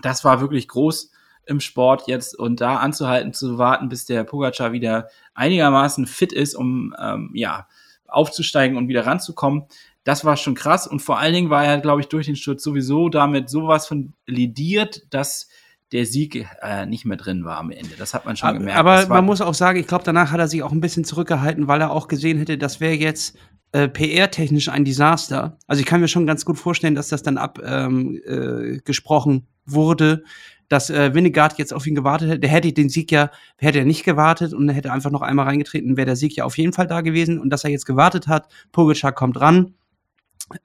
[0.02, 1.12] Das war wirklich groß
[1.46, 6.56] im Sport jetzt und da anzuhalten, zu warten, bis der Pogacar wieder einigermaßen fit ist,
[6.56, 7.68] um ähm, ja
[8.08, 9.64] aufzusteigen und wieder ranzukommen.
[10.04, 12.64] Das war schon krass und vor allen Dingen war er, glaube ich, durch den Sturz
[12.64, 15.50] sowieso damit sowas von lidiert, dass
[15.92, 17.96] der Sieg äh, nicht mehr drin war am Ende.
[17.98, 18.78] Das hat man schon gemerkt.
[18.78, 21.68] Aber man muss auch sagen, ich glaube, danach hat er sich auch ein bisschen zurückgehalten,
[21.68, 23.38] weil er auch gesehen hätte, das wäre jetzt
[23.72, 25.58] äh, PR-technisch ein Desaster.
[25.68, 29.48] Also ich kann mir schon ganz gut vorstellen, dass das dann abgesprochen ähm, äh, gesprochen
[29.66, 30.24] wurde,
[30.70, 32.40] dass äh, Winnegard jetzt auf ihn gewartet hätte.
[32.40, 35.46] Der hätte den Sieg ja, hätte er nicht gewartet und er hätte einfach noch einmal
[35.46, 37.40] reingetreten, wäre der Sieg ja auf jeden Fall da gewesen.
[37.40, 39.74] Und dass er jetzt gewartet hat, Pogacar kommt ran.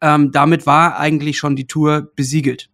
[0.01, 2.71] Ähm, damit war eigentlich schon die Tour besiegelt.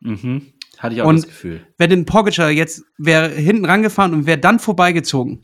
[0.00, 0.52] Mhm.
[0.78, 1.66] Hatte ich auch Und- das Gefühl.
[1.78, 5.42] Wenn den Pogacar jetzt wäre hinten rangefahren und wäre dann vorbeigezogen,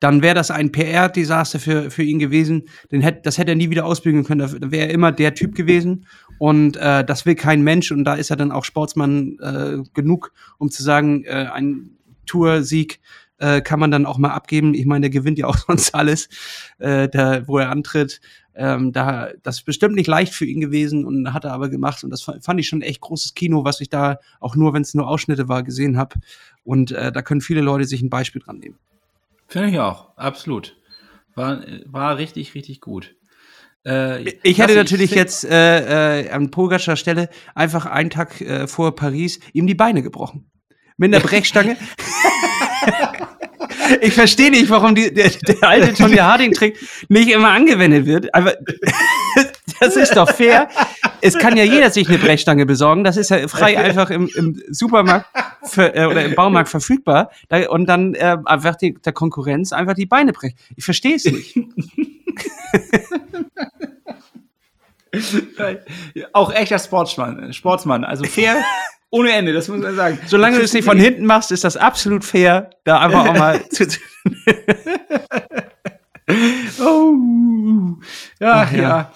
[0.00, 2.64] dann wäre das ein PR-Desaster für, für ihn gewesen.
[2.90, 4.40] Den hätt, das hätte er nie wieder ausbügeln können.
[4.40, 6.06] Da wäre er immer der Typ gewesen.
[6.40, 7.92] Und äh, das will kein Mensch.
[7.92, 12.98] Und da ist er dann auch Sportsmann äh, genug, um zu sagen, äh, ein Toursieg
[13.38, 14.74] äh, kann man dann auch mal abgeben.
[14.74, 16.28] Ich meine, der gewinnt ja auch sonst alles,
[16.78, 18.20] äh, da, wo er antritt.
[18.54, 22.04] Ähm, da, das ist bestimmt nicht leicht für ihn gewesen und hat er aber gemacht.
[22.04, 24.82] Und das fa- fand ich schon echt großes Kino, was ich da auch nur, wenn
[24.82, 26.16] es nur Ausschnitte war, gesehen habe.
[26.64, 28.78] Und äh, da können viele Leute sich ein Beispiel dran nehmen.
[29.48, 30.76] Finde ich auch, absolut.
[31.34, 33.14] War, war richtig, richtig gut.
[33.86, 38.66] Äh, Ich hätte natürlich find- jetzt äh, äh, an Pogacar Stelle einfach einen Tag äh,
[38.66, 40.50] vor Paris ihm die Beine gebrochen.
[40.98, 41.76] Mit einer Brechstange.
[44.00, 46.78] ich verstehe nicht, warum die, der, der alte Tony Harding-Trick
[47.08, 48.34] nicht immer angewendet wird.
[48.34, 48.54] Aber
[49.80, 50.68] das ist doch fair.
[51.20, 53.04] Es kann ja jeder sich eine Brechstange besorgen.
[53.04, 55.26] Das ist ja frei einfach im, im Supermarkt
[55.64, 57.30] für, äh, oder im Baumarkt verfügbar.
[57.48, 60.56] Da, und dann äh, einfach die, der Konkurrenz einfach die Beine brechen.
[60.76, 61.58] Ich verstehe es nicht.
[66.32, 68.56] Auch echter Sportsmann, Sportsmann, also fair
[69.12, 70.18] ohne Ende, das muss man sagen.
[70.26, 73.68] Solange du es nicht von hinten machst, ist das absolut fair, da einfach auch mal
[73.68, 73.86] zu.
[76.80, 77.14] Oh,
[78.40, 78.80] ja, Ach, ja.
[78.80, 79.12] ja.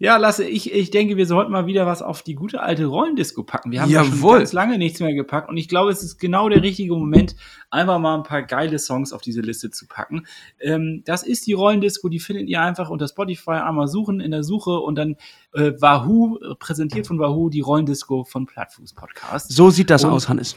[0.00, 3.42] Ja, Lasse, ich, ich denke, wir sollten mal wieder was auf die gute alte Rollendisco
[3.42, 3.72] packen.
[3.72, 6.48] Wir haben ja schon ganz lange nichts mehr gepackt und ich glaube, es ist genau
[6.48, 7.34] der richtige Moment,
[7.70, 10.24] einfach mal ein paar geile Songs auf diese Liste zu packen.
[10.60, 14.44] Ähm, das ist die Rollendisco, die findet ihr einfach unter Spotify einmal suchen in der
[14.44, 15.16] Suche und dann
[15.54, 19.50] äh, Wahoo, präsentiert von Wahoo, die Rollendisco von Plattfuß Podcast.
[19.52, 20.54] So sieht das Und- aus, Hannes.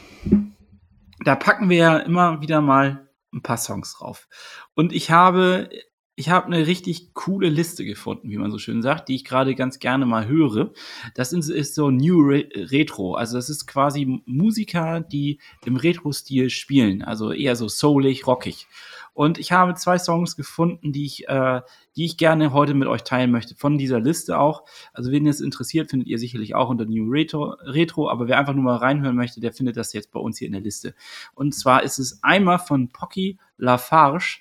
[1.24, 4.28] da packen wir ja immer wieder mal ein paar Songs drauf.
[4.74, 5.68] Und ich habe,
[6.14, 9.54] ich habe eine richtig coole Liste gefunden, wie man so schön sagt, die ich gerade
[9.54, 10.72] ganz gerne mal höre.
[11.14, 13.14] Das ist, so New Re Retro.
[13.14, 17.02] Also das ist quasi Musiker, die im Retro-Stil spielen.
[17.02, 18.66] Also eher so soulig, rockig.
[19.14, 21.62] Und ich habe zwei Songs gefunden, die ich, äh,
[21.96, 24.64] die ich gerne heute mit euch teilen möchte, von dieser Liste auch.
[24.92, 28.54] Also wen es interessiert, findet ihr sicherlich auch unter New Retro, Retro, aber wer einfach
[28.54, 30.94] nur mal reinhören möchte, der findet das jetzt bei uns hier in der Liste.
[31.34, 34.40] Und zwar ist es einmal von Pocky Lafarge,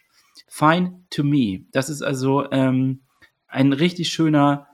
[0.54, 1.62] Fine to Me.
[1.72, 3.04] Das ist also ähm,
[3.47, 4.68] ein richtig schöner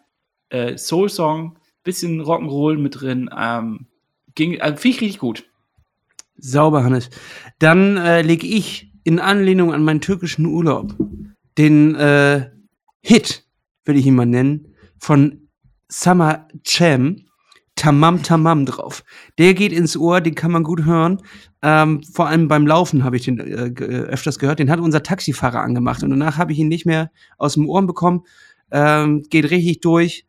[0.49, 3.29] äh, Soul-Song, bisschen Rock'n'Roll mit drin.
[3.37, 3.85] Ähm,
[4.33, 5.45] ging, äh, Finde ich richtig gut.
[6.35, 7.11] Sauber, Hannes.
[7.59, 10.95] Dann äh, lege ich in Anlehnung an meinen türkischen Urlaub
[11.59, 12.49] den äh,
[13.01, 13.45] Hit,
[13.85, 15.47] will ich ihn mal nennen, von
[15.89, 17.26] Summer Cem,
[17.77, 19.03] Tamam Tamam drauf.
[19.37, 21.21] Der geht ins Ohr, den kann man gut hören.
[21.61, 24.59] Ähm, vor allem beim Laufen habe ich den äh, äh, öfters gehört.
[24.59, 27.87] Den hat unser Taxifahrer angemacht und danach habe ich ihn nicht mehr aus dem Ohren
[27.87, 28.25] bekommen.
[28.71, 30.25] Ähm, geht richtig durch.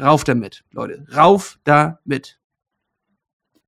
[0.00, 1.04] Rauf damit, Leute.
[1.14, 2.38] Rauf damit.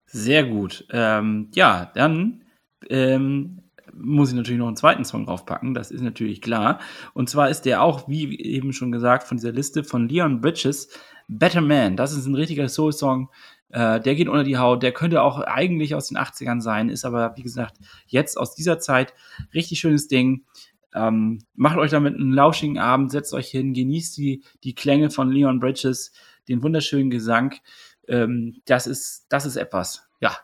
[0.07, 0.87] Sehr gut.
[0.91, 2.45] Ähm, ja, dann
[2.89, 3.61] ähm,
[3.93, 6.79] muss ich natürlich noch einen zweiten Song draufpacken, das ist natürlich klar.
[7.13, 10.89] Und zwar ist der auch, wie eben schon gesagt, von dieser Liste von Leon Bridges,
[11.31, 11.97] Better Man.
[11.97, 13.31] Das ist ein richtiger Soul-Song.
[13.69, 14.83] Äh, der geht unter die Haut.
[14.83, 17.77] Der könnte auch eigentlich aus den 80ern sein, ist aber, wie gesagt,
[18.07, 19.15] jetzt aus dieser Zeit
[19.55, 20.45] richtig schönes Ding.
[20.93, 25.31] Ähm, macht euch damit einen lauschigen Abend, setzt euch hin, genießt die, die Klänge von
[25.31, 26.13] Leon Bridges,
[26.49, 27.55] den wunderschönen Gesang.
[28.09, 30.09] Ähm, das, ist, das ist etwas.
[30.21, 30.37] Ja.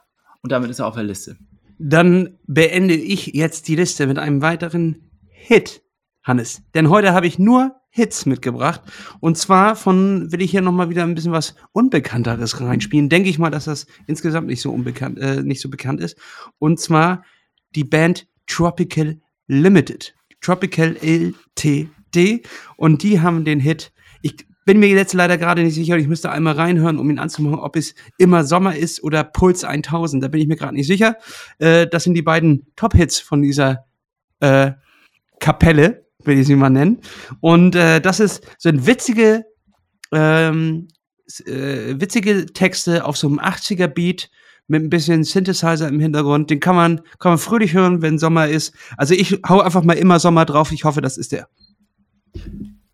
[0.43, 1.37] Und damit ist er auf der Liste.
[1.79, 5.83] Dann beende ich jetzt die Liste mit einem weiteren Hit,
[6.27, 6.63] Hannes.
[6.75, 8.83] Denn heute habe ich nur Hits mitgebracht.
[9.21, 13.09] Und zwar von, will ich hier nochmal wieder ein bisschen was Unbekannteres reinspielen.
[13.09, 16.19] Denke ich mal, dass das insgesamt nicht so unbekannt, äh, nicht so bekannt ist.
[16.59, 17.25] Und zwar
[17.75, 20.15] die Band Tropical Limited.
[20.41, 22.43] Tropical LTD.
[22.77, 23.93] Und die haben den Hit.
[24.21, 25.97] Ich bin mir jetzt leider gerade nicht sicher.
[25.97, 30.23] Ich müsste einmal reinhören, um ihn anzumachen, ob es immer Sommer ist oder Puls 1000.
[30.23, 31.17] Da bin ich mir gerade nicht sicher.
[31.59, 33.87] Äh, das sind die beiden Top-Hits von dieser
[34.41, 34.73] äh,
[35.39, 37.01] Kapelle, will ich sie mal nennen.
[37.41, 39.45] Und äh, das ist so ein witzige,
[40.13, 40.89] ähm,
[41.45, 44.31] äh, witzige Texte auf so einem 80er Beat
[44.69, 46.51] mit ein bisschen Synthesizer im Hintergrund.
[46.51, 48.75] Den kann man, kann man fröhlich hören, wenn Sommer ist.
[48.97, 50.73] Also ich hau einfach mal immer Sommer drauf.
[50.73, 51.49] Ich hoffe, das ist der.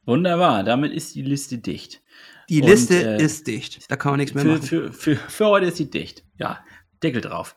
[0.04, 2.02] Wunderbar, damit ist die Liste dicht.
[2.48, 3.90] Die Und, Liste äh, ist dicht.
[3.90, 4.62] Da kann man nichts mehr Für, machen.
[4.62, 6.24] für, für, für heute ist sie dicht.
[6.38, 6.64] Ja,
[7.02, 7.56] Deckel drauf.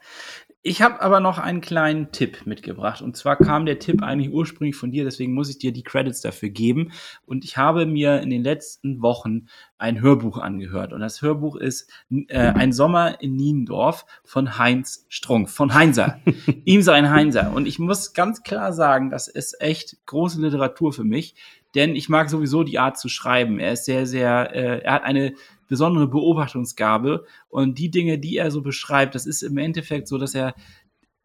[0.68, 3.04] Ich habe aber noch einen kleinen Tipp mitgebracht.
[3.04, 6.22] Und zwar kam der Tipp eigentlich ursprünglich von dir, deswegen muss ich dir die Credits
[6.22, 6.92] dafür geben.
[7.28, 9.46] Und ich habe mir in den letzten Wochen
[9.78, 10.92] ein Hörbuch angehört.
[10.92, 16.20] Und das Hörbuch ist äh, Ein Sommer in Niendorf von Heinz Strunk, von Heinzer.
[16.66, 17.54] Ihm sein Heinzer.
[17.54, 21.36] Und ich muss ganz klar sagen, das ist echt große Literatur für mich.
[21.76, 23.60] Denn ich mag sowieso die Art zu schreiben.
[23.60, 25.36] Er ist sehr, sehr, äh, er hat eine
[25.68, 30.36] besondere Beobachtungsgabe und die Dinge, die er so beschreibt, das ist im Endeffekt so, dass
[30.36, 30.56] er,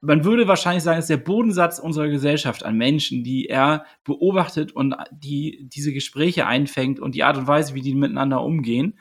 [0.00, 4.94] man würde wahrscheinlich sagen, ist der Bodensatz unserer Gesellschaft an Menschen, die er beobachtet und
[5.12, 8.98] die diese Gespräche einfängt und die Art und Weise, wie die miteinander umgehen.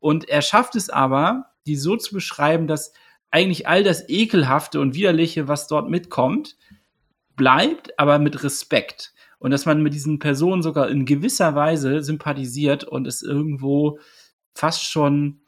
[0.00, 2.92] Und er schafft es aber, die so zu beschreiben, dass
[3.30, 6.56] eigentlich all das Ekelhafte und Widerliche, was dort mitkommt,
[7.36, 9.14] bleibt, aber mit Respekt.
[9.38, 13.98] Und dass man mit diesen Personen sogar in gewisser Weise sympathisiert und es irgendwo
[14.54, 15.40] fast schon,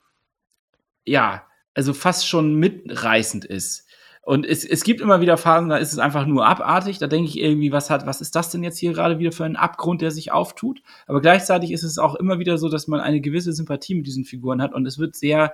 [1.04, 3.84] ja, also fast schon mitreißend ist.
[4.22, 6.98] Und es, es gibt immer wieder Phasen, da ist es einfach nur abartig.
[6.98, 9.44] Da denke ich irgendwie, was hat, was ist das denn jetzt hier gerade wieder für
[9.44, 10.80] ein Abgrund, der sich auftut?
[11.06, 14.24] Aber gleichzeitig ist es auch immer wieder so, dass man eine gewisse Sympathie mit diesen
[14.24, 15.52] Figuren hat und es wird sehr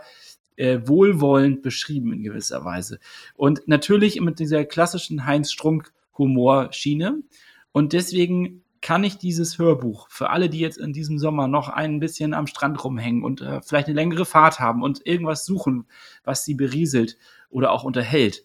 [0.57, 3.01] äh, wohlwollend beschrieben in gewisser Weise.
[3.35, 7.23] Und natürlich mit dieser klassischen Heinz Strunk-Humorschiene.
[7.73, 12.01] Und deswegen kann ich dieses Hörbuch für alle, die jetzt in diesem Sommer noch ein
[12.01, 15.87] bisschen am Strand rumhängen und äh, vielleicht eine längere Fahrt haben und irgendwas suchen,
[16.25, 17.19] was sie berieselt
[17.51, 18.45] oder auch unterhält.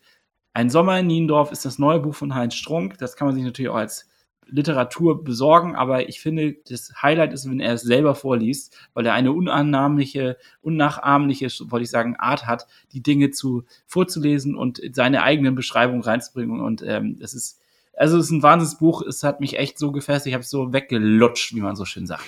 [0.53, 2.97] Ein Sommer in Niendorf ist das neue Buch von Heinz Strunk.
[2.97, 4.09] Das kann man sich natürlich auch als
[4.47, 9.13] Literatur besorgen, aber ich finde, das Highlight ist, wenn er es selber vorliest, weil er
[9.13, 15.55] eine unannahmliche, unnachahmliche, wollte ich sagen, Art hat, die Dinge zu vorzulesen und seine eigenen
[15.55, 16.61] Beschreibungen reinzubringen.
[16.61, 17.59] Und ähm, es ist
[17.97, 19.01] Also es ist ein Wahnsinnsbuch.
[19.03, 20.27] Es hat mich echt so gefesselt.
[20.27, 22.23] Ich habe es so weggelutscht, wie man so schön sagt.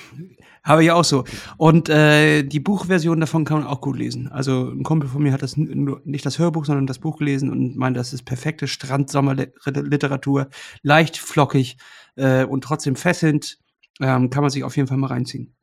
[0.63, 1.25] Habe ich auch so.
[1.57, 4.29] Und äh, die Buchversion davon kann man auch gut lesen.
[4.29, 7.75] Also ein Kumpel von mir hat das nicht das Hörbuch, sondern das Buch gelesen und
[7.75, 10.47] meint, das ist perfekte Strandsommerliteratur,
[10.83, 11.77] leicht flockig
[12.15, 13.59] äh, und trotzdem fesselnd.
[13.99, 15.56] Ähm, kann man sich auf jeden Fall mal reinziehen.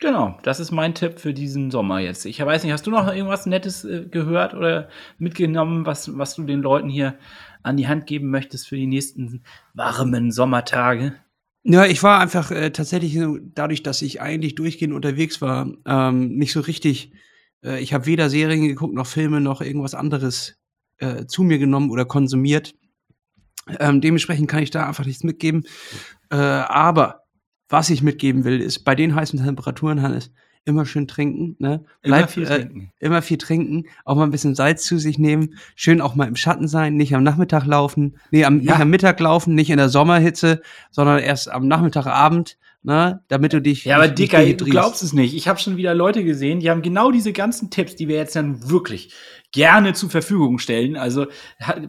[0.00, 2.24] Genau, das ist mein Tipp für diesen Sommer jetzt.
[2.24, 4.88] Ich weiß nicht, hast du noch irgendwas Nettes äh, gehört oder
[5.18, 7.18] mitgenommen, was, was du den Leuten hier
[7.64, 9.42] an die Hand geben möchtest für die nächsten
[9.74, 11.14] warmen Sommertage?
[11.64, 13.18] Ja, ich war einfach äh, tatsächlich
[13.54, 17.12] dadurch, dass ich eigentlich durchgehend unterwegs war, ähm, nicht so richtig.
[17.64, 20.56] Äh, ich habe weder Serien geguckt noch Filme noch irgendwas anderes
[20.98, 22.74] äh, zu mir genommen oder konsumiert.
[23.80, 25.64] Ähm, dementsprechend kann ich da einfach nichts mitgeben.
[26.30, 27.24] Äh, aber
[27.68, 30.32] was ich mitgeben will, ist bei den heißen Temperaturen, Hannes,
[30.68, 31.84] immer schön trinken, ne?
[32.02, 32.92] Bleib, immer viel äh, trinken.
[33.00, 36.36] Immer viel trinken, auch mal ein bisschen Salz zu sich nehmen, schön auch mal im
[36.36, 38.72] Schatten sein, nicht am Nachmittag laufen, nee, am, ja.
[38.72, 43.60] nicht am Mittag laufen, nicht in der Sommerhitze, sondern erst am Nachmittagabend, ne, damit du
[43.60, 43.84] dich.
[43.84, 45.34] Ja, aber Dicker, du glaubst es nicht.
[45.34, 48.36] Ich habe schon wieder Leute gesehen, die haben genau diese ganzen Tipps, die wir jetzt
[48.36, 49.12] dann wirklich
[49.52, 50.96] gerne zur Verfügung stellen.
[50.96, 51.26] Also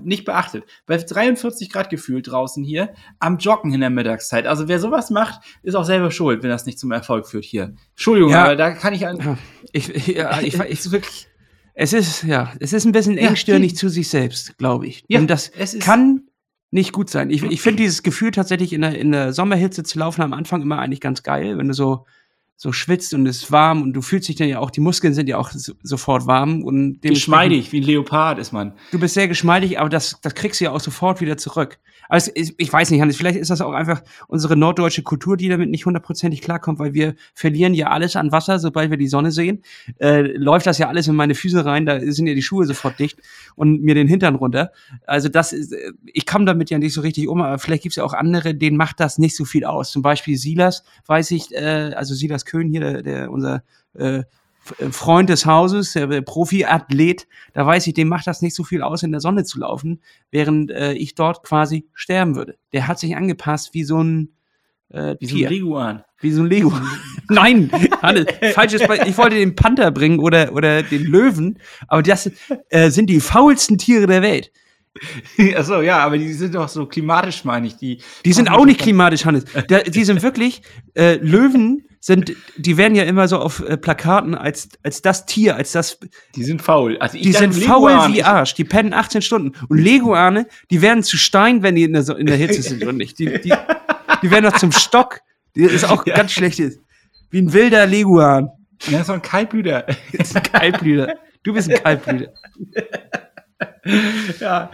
[0.04, 0.64] nicht beachtet.
[0.86, 4.48] Bei 43 Grad gefühlt draußen hier, am Joggen in der Mittagszeit.
[4.48, 7.76] Also wer sowas macht, ist auch selber schuld, wenn das nicht zum Erfolg führt hier.
[7.92, 8.46] Entschuldigung, ja.
[8.46, 9.38] aber da kann ich an.
[9.72, 11.28] Ich, ja, ich, ich, wirklich.
[11.74, 15.06] Es ist, ja, es ist ein bisschen engstirnig ja, zu sich selbst, glaube ich.
[15.08, 16.24] Ja, Und das kann
[16.72, 17.30] nicht gut sein.
[17.30, 20.62] Ich, ich finde dieses Gefühl tatsächlich in der, in der Sommerhitze zu laufen am Anfang
[20.62, 22.06] immer eigentlich ganz geil, wenn du so
[22.62, 25.30] so schwitzt und ist warm und du fühlst dich dann ja auch, die Muskeln sind
[25.30, 28.74] ja auch so, sofort warm und geschmeidig, wie ein Leopard ist man.
[28.92, 31.80] Du bist sehr geschmeidig, aber das, das kriegst du ja auch sofort wieder zurück.
[32.10, 35.48] Also ich, ich weiß nicht, Hannes, vielleicht ist das auch einfach unsere norddeutsche Kultur, die
[35.48, 39.32] damit nicht hundertprozentig klarkommt, weil wir verlieren ja alles an Wasser, sobald wir die Sonne
[39.32, 39.62] sehen.
[40.00, 43.00] Äh, läuft das ja alles in meine Füße rein, da sind ja die Schuhe sofort
[43.00, 43.20] dicht
[43.56, 44.72] und mir den Hintern runter.
[45.06, 48.04] Also das ist, ich komme damit ja nicht so richtig um, aber vielleicht gibt's ja
[48.04, 49.92] auch andere, denen macht das nicht so viel aus.
[49.92, 54.24] Zum Beispiel Silas, weiß ich, äh, also Silas Köhn hier, der, der unser äh,
[54.92, 59.04] Freund des Hauses, der Profiathlet, da weiß ich, dem macht das nicht so viel aus,
[59.04, 62.56] in der Sonne zu laufen, während äh, ich dort quasi sterben würde.
[62.74, 64.30] Der hat sich angepasst wie so ein
[64.90, 65.38] äh, wie Tier.
[65.38, 66.04] so ein Leguan.
[66.20, 66.88] Wie so ein Leguan.
[67.30, 67.72] Nein,
[68.02, 72.32] Hannes, falsches Be Ich wollte den Panther bringen oder, oder den Löwen, aber das
[72.70, 74.52] äh, sind die faulsten Tiere der Welt.
[75.56, 77.78] Achso, ja, aber die sind doch so klimatisch, meine ich.
[77.78, 79.46] Die, die sind auch nicht klimatisch, Hannes.
[79.88, 80.64] die sind wirklich,
[80.96, 85.56] äh, Löwen sind, die werden ja immer so auf äh, Plakaten als, als das Tier,
[85.56, 86.00] als das.
[86.36, 86.98] Die sind faul.
[87.00, 88.54] Also die sind faul wie Arsch.
[88.54, 89.54] Die pennen 18 Stunden.
[89.68, 92.98] Und Leguane, die werden zu Stein, wenn die in der, in der Hitze sind und
[92.98, 93.20] nicht.
[93.20, 93.54] Die, die,
[94.22, 95.20] die werden noch zum Stock.
[95.56, 96.16] Das ist auch ja.
[96.16, 96.62] ganz schlecht.
[97.30, 98.50] Wie ein wilder Leguan.
[98.88, 99.84] Ja, so ein Kaltblüter.
[99.84, 99.98] Das
[100.30, 101.16] ist ein Kaltblüter.
[101.44, 102.32] Du bist ein Kaltblüter.
[104.40, 104.72] ja.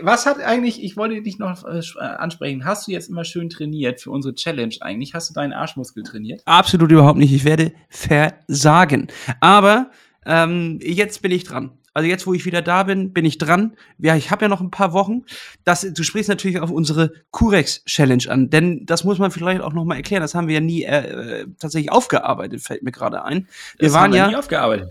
[0.00, 3.48] Was hat eigentlich, ich wollte dich noch äh, äh, ansprechen, hast du jetzt immer schön
[3.48, 5.14] trainiert für unsere Challenge eigentlich?
[5.14, 6.42] Hast du deinen Arschmuskel trainiert?
[6.44, 7.32] Absolut überhaupt nicht.
[7.32, 9.08] Ich werde versagen.
[9.40, 9.90] Aber
[10.24, 11.72] ähm, jetzt bin ich dran.
[11.96, 13.74] Also jetzt, wo ich wieder da bin, bin ich dran.
[13.96, 15.22] Ja, ich habe ja noch ein paar Wochen.
[15.64, 19.86] Das, du sprichst natürlich auf unsere Curex-Challenge an, denn das muss man vielleicht auch noch
[19.86, 20.20] mal erklären.
[20.20, 23.48] Das haben wir ja nie äh, tatsächlich aufgearbeitet, fällt mir gerade ein.
[23.78, 24.42] Wir das waren wir ja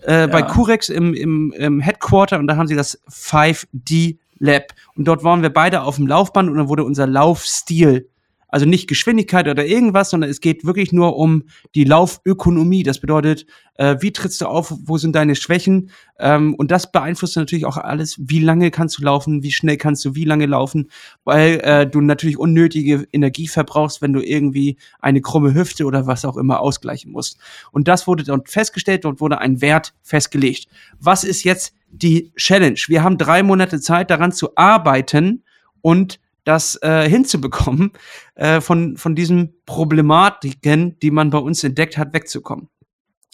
[0.07, 0.25] äh, ja.
[0.25, 4.73] bei Curex im, im, im Headquarter und da haben sie das 5D Lab.
[4.95, 8.09] Und dort waren wir beide auf dem Laufband und dann wurde unser Laufstil
[8.55, 11.43] also nicht Geschwindigkeit oder irgendwas, sondern es geht wirklich nur um
[11.75, 12.83] die Laufökonomie.
[12.83, 15.89] Das bedeutet, äh, wie trittst du auf, wo sind deine Schwächen?
[16.19, 20.05] Ähm, und das beeinflusst natürlich auch alles, wie lange kannst du laufen, wie schnell kannst
[20.05, 20.89] du wie lange laufen,
[21.25, 26.23] weil äh, du natürlich unnötige Energie verbrauchst, wenn du irgendwie eine krumme Hüfte oder was
[26.23, 27.37] auch immer ausgleichen musst.
[27.73, 30.69] Und das wurde dort festgestellt, dort wurde ein Wert festgelegt.
[30.97, 32.79] Was ist jetzt die Challenge?
[32.87, 35.43] Wir haben drei Monate Zeit daran zu arbeiten
[35.81, 37.91] und das äh, hinzubekommen,
[38.35, 42.69] äh, von, von diesen Problematiken, die man bei uns entdeckt hat, wegzukommen.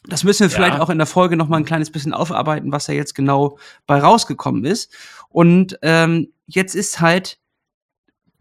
[0.07, 0.55] Das müssen wir ja.
[0.55, 3.59] vielleicht auch in der Folge noch mal ein kleines bisschen aufarbeiten, was da jetzt genau
[3.85, 4.91] bei rausgekommen ist.
[5.29, 7.37] Und ähm, jetzt ist halt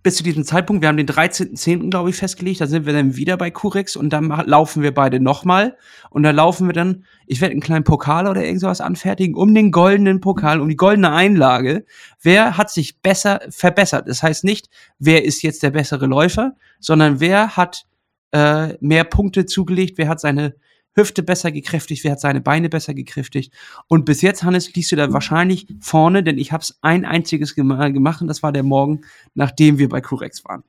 [0.03, 1.91] bis zu diesem Zeitpunkt, wir haben den 13.10.
[1.91, 5.21] glaube ich festgelegt, da sind wir dann wieder bei Curex und dann laufen wir beide
[5.21, 5.77] nochmal
[6.09, 9.71] und da laufen wir dann, ich werde einen kleinen Pokal oder irgendwas anfertigen, um den
[9.71, 11.85] goldenen Pokal, um die goldene Einlage.
[12.23, 14.09] Wer hat sich besser verbessert?
[14.09, 17.85] Das heißt nicht, wer ist jetzt der bessere Läufer, sondern wer hat
[18.33, 20.55] äh, mehr Punkte zugelegt, wer hat seine
[20.95, 23.55] Hüfte besser gekräftigt, wer hat seine Beine besser gekräftigt.
[23.87, 27.57] Und bis jetzt, Hannes, liegst du da wahrscheinlich vorne, denn ich habe es ein einziges
[27.57, 29.03] Mal gemacht und das war der Morgen,
[29.35, 30.65] nachdem wir bei Curex waren.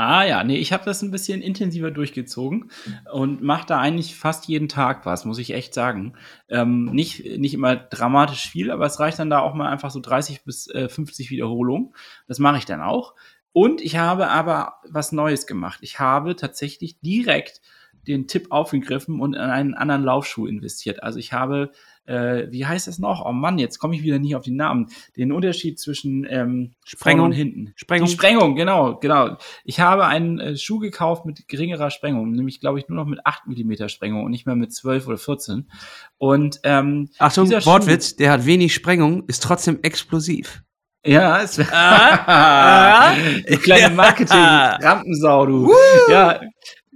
[0.00, 2.70] Ah ja, nee, ich habe das ein bisschen intensiver durchgezogen
[3.12, 6.12] und mache da eigentlich fast jeden Tag was, muss ich echt sagen.
[6.48, 9.98] Ähm, nicht, nicht immer dramatisch viel, aber es reicht dann da auch mal einfach so
[9.98, 11.94] 30 bis äh, 50 Wiederholungen.
[12.28, 13.14] Das mache ich dann auch.
[13.52, 15.80] Und ich habe aber was Neues gemacht.
[15.82, 17.60] Ich habe tatsächlich direkt
[18.08, 21.02] den Tipp aufgegriffen und in einen anderen Laufschuh investiert.
[21.02, 21.70] Also ich habe
[22.08, 23.24] äh, wie heißt das noch?
[23.24, 24.86] Oh Mann, jetzt komme ich wieder nicht auf den Namen.
[25.16, 27.72] Den Unterschied zwischen ähm, Sprengung und hinten.
[27.76, 28.06] Sprengung.
[28.06, 29.36] Die Sprengung, genau, genau.
[29.64, 33.20] Ich habe einen äh, Schuh gekauft mit geringerer Sprengung, nämlich glaube ich nur noch mit
[33.24, 35.70] 8 mm Sprengung und nicht mehr mit 12 oder 14.
[36.16, 40.62] Und ähm, Achtung, Wortwitz, der hat wenig Sprengung, ist trotzdem explosiv.
[41.04, 43.16] Ja, es wäre ah, ah,
[43.62, 45.72] kleine Marketing-Rampensau, du.
[46.10, 46.40] Ja.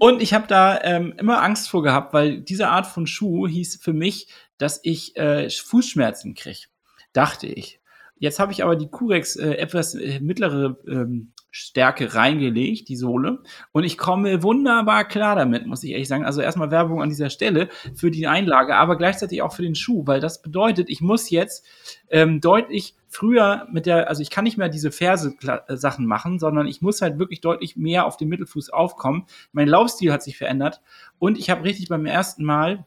[0.02, 3.76] Und ich habe da ähm, immer Angst vor gehabt, weil diese Art von Schuh hieß
[3.80, 4.26] für mich,
[4.58, 6.66] dass ich äh, Fußschmerzen kriege.
[7.12, 7.80] Dachte ich.
[8.16, 13.42] Jetzt habe ich aber die Curex äh, etwas äh, mittlere ähm, Stärke reingelegt, die Sohle.
[13.72, 16.24] Und ich komme wunderbar klar damit, muss ich ehrlich sagen.
[16.24, 20.06] Also erstmal Werbung an dieser Stelle für die Einlage, aber gleichzeitig auch für den Schuh,
[20.06, 21.66] weil das bedeutet, ich muss jetzt
[22.08, 26.80] ähm, deutlich früher mit der, also ich kann nicht mehr diese Ferse-Sachen machen, sondern ich
[26.80, 29.26] muss halt wirklich deutlich mehr auf den Mittelfuß aufkommen.
[29.52, 30.80] Mein Laufstil hat sich verändert
[31.18, 32.86] und ich habe richtig beim ersten Mal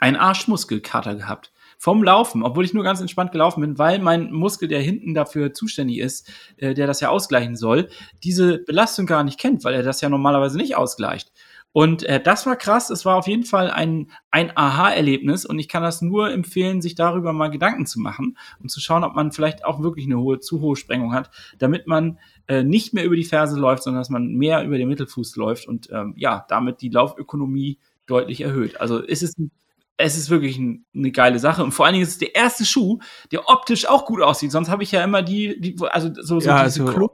[0.00, 1.52] einen Arschmuskelkater gehabt.
[1.82, 5.52] Vom Laufen, obwohl ich nur ganz entspannt gelaufen bin, weil mein Muskel, der hinten dafür
[5.52, 7.88] zuständig ist, äh, der das ja ausgleichen soll,
[8.22, 11.32] diese Belastung gar nicht kennt, weil er das ja normalerweise nicht ausgleicht.
[11.72, 12.88] Und äh, das war krass.
[12.88, 16.94] Es war auf jeden Fall ein, ein Aha-Erlebnis und ich kann das nur empfehlen, sich
[16.94, 20.38] darüber mal Gedanken zu machen und zu schauen, ob man vielleicht auch wirklich eine hohe,
[20.38, 24.08] zu hohe Sprengung hat, damit man äh, nicht mehr über die Ferse läuft, sondern dass
[24.08, 28.80] man mehr über den Mittelfuß läuft und ähm, ja, damit die Laufökonomie deutlich erhöht.
[28.80, 29.50] Also ist es ein
[29.96, 31.62] es ist wirklich ein, eine geile Sache.
[31.62, 32.98] Und vor allen Dingen ist es der erste Schuh,
[33.30, 34.52] der optisch auch gut aussieht.
[34.52, 37.10] Sonst habe ich ja immer die, die also so, so ja, diese also,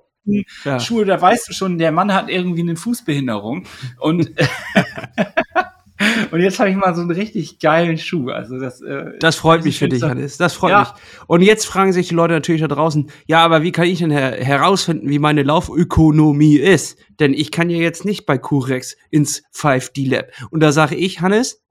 [0.65, 0.79] ja.
[0.81, 3.67] Schuhe, da weißt du schon, der Mann hat irgendwie eine Fußbehinderung.
[3.99, 4.31] Und
[6.31, 8.31] Und jetzt habe ich mal so einen richtig geilen Schuh.
[8.31, 10.37] Also das, äh, das freut mich für dich, Hannes.
[10.37, 10.81] Das freut ja.
[10.81, 10.89] mich.
[11.27, 14.11] Und jetzt fragen sich die Leute natürlich da draußen, ja, aber wie kann ich denn
[14.11, 16.99] her herausfinden, wie meine Laufökonomie ist?
[17.19, 20.27] Denn ich kann ja jetzt nicht bei Curex ins 5D Lab.
[20.51, 21.63] Und da sage ich, Hannes,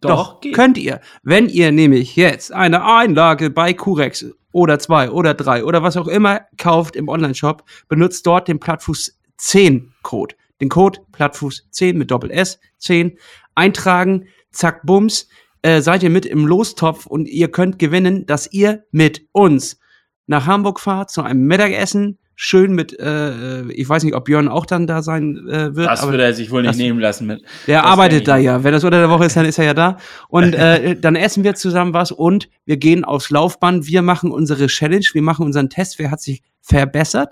[0.00, 1.00] doch, Doch könnt ihr.
[1.22, 6.08] Wenn ihr nämlich jetzt eine Einlage bei Curex oder zwei oder drei oder was auch
[6.08, 10.34] immer kauft im Onlineshop, benutzt dort den Plattfuß 10 Code.
[10.60, 13.18] Den Code Plattfuß 10 mit Doppel S 10
[13.54, 15.28] eintragen, zack, bums,
[15.62, 19.80] äh, seid ihr mit im Lostopf und ihr könnt gewinnen, dass ihr mit uns
[20.26, 24.48] nach Hamburg fahrt zu einem Mittagessen schön mit, äh, äh, ich weiß nicht, ob Björn
[24.48, 25.88] auch dann da sein äh, wird.
[25.88, 27.26] Das würde er sich wohl nicht das, nehmen lassen.
[27.26, 28.62] Mit, der arbeitet da ja.
[28.62, 29.96] Wenn das unter der Woche ist, dann ist er ja da.
[30.28, 33.86] Und äh, dann essen wir zusammen was und wir gehen aufs Laufband.
[33.86, 37.30] Wir machen unsere Challenge, wir machen unseren Test, wer hat sich verbessert.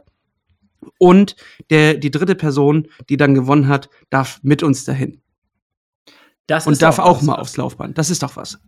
[0.99, 1.37] Und
[1.71, 5.21] der, die dritte Person, die dann gewonnen hat, darf mit uns dahin.
[6.47, 7.97] Das und darf auch mal aufs Laufband.
[7.97, 8.59] Das ist doch was.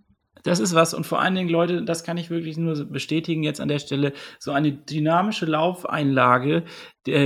[0.42, 0.94] Das ist was.
[0.94, 4.12] Und vor allen Dingen, Leute, das kann ich wirklich nur bestätigen jetzt an der Stelle.
[4.38, 6.64] So eine dynamische Laufeinlage,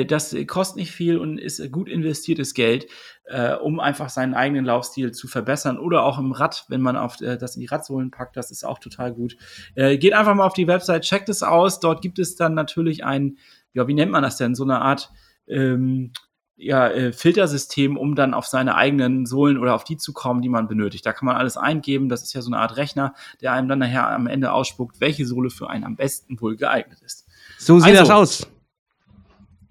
[0.06, 2.86] das kostet nicht viel und ist gut investiertes Geld,
[3.24, 5.78] äh, um einfach seinen eigenen Laufstil zu verbessern.
[5.78, 8.64] Oder auch im Rad, wenn man auf äh, das in die Radsohlen packt, das ist
[8.64, 9.36] auch total gut.
[9.74, 11.80] Äh, geht einfach mal auf die Website, checkt es aus.
[11.80, 13.38] Dort gibt es dann natürlich ein,
[13.72, 14.54] ja, wie nennt man das denn?
[14.54, 15.10] So eine Art
[15.46, 16.12] ähm,
[16.60, 20.48] ja, äh, Filtersystem, um dann auf seine eigenen Sohlen oder auf die zu kommen, die
[20.48, 21.06] man benötigt.
[21.06, 22.08] Da kann man alles eingeben.
[22.08, 25.26] Das ist ja so eine Art Rechner, der einem dann nachher am Ende ausspuckt, welche
[25.26, 27.26] Sohle für einen am besten wohl geeignet ist.
[27.58, 28.49] So sieht also, das aus.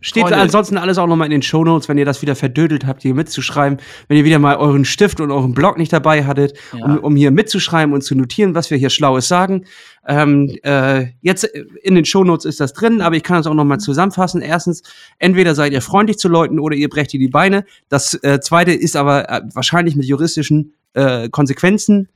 [0.01, 0.37] Steht Freunde.
[0.37, 3.79] ansonsten alles auch nochmal in den Shownotes, wenn ihr das wieder verdödelt habt, hier mitzuschreiben.
[4.07, 6.85] Wenn ihr wieder mal euren Stift und euren Blog nicht dabei hattet, ja.
[6.85, 9.65] um, um, hier mitzuschreiben und zu notieren, was wir hier Schlaues sagen.
[10.07, 13.79] Ähm, äh, jetzt in den Shownotes ist das drin, aber ich kann es auch nochmal
[13.79, 14.41] zusammenfassen.
[14.41, 14.83] Erstens,
[15.17, 17.65] entweder seid ihr freundlich zu Leuten oder ihr brecht ihr die Beine.
[17.89, 22.07] Das äh, zweite ist aber äh, wahrscheinlich mit juristischen äh, Konsequenzen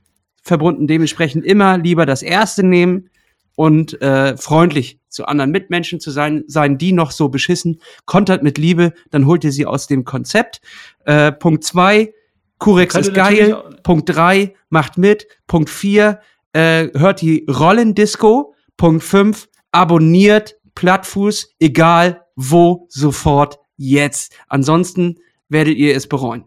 [0.42, 0.86] verbunden.
[0.86, 3.10] Dementsprechend immer lieber das erste nehmen
[3.56, 8.58] und äh, freundlich zu anderen Mitmenschen zu sein, seien die noch so beschissen, kontert mit
[8.58, 10.60] Liebe, dann holt ihr sie aus dem Konzept.
[11.04, 12.12] Äh, Punkt zwei,
[12.58, 13.56] Kurex ist geil.
[13.82, 15.26] Punkt drei, macht mit.
[15.46, 16.20] Punkt vier,
[16.52, 18.54] äh, hört die Rollendisco.
[18.76, 24.34] Punkt fünf, abonniert Plattfuß, egal wo, sofort, jetzt.
[24.48, 26.44] Ansonsten werdet ihr es bereuen.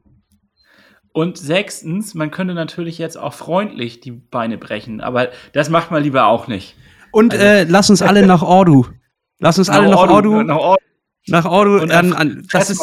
[1.13, 6.03] Und sechstens, man könnte natürlich jetzt auch freundlich die Beine brechen, aber das macht man
[6.03, 6.75] lieber auch nicht.
[7.11, 7.45] Und also.
[7.45, 8.85] äh, lass uns alle nach Ordu.
[9.39, 10.43] Lass uns alle nach Ordu.
[10.43, 10.83] Nach Ordu.
[11.27, 11.81] Nach Ordu.
[11.81, 12.81] Und an, an, das ist,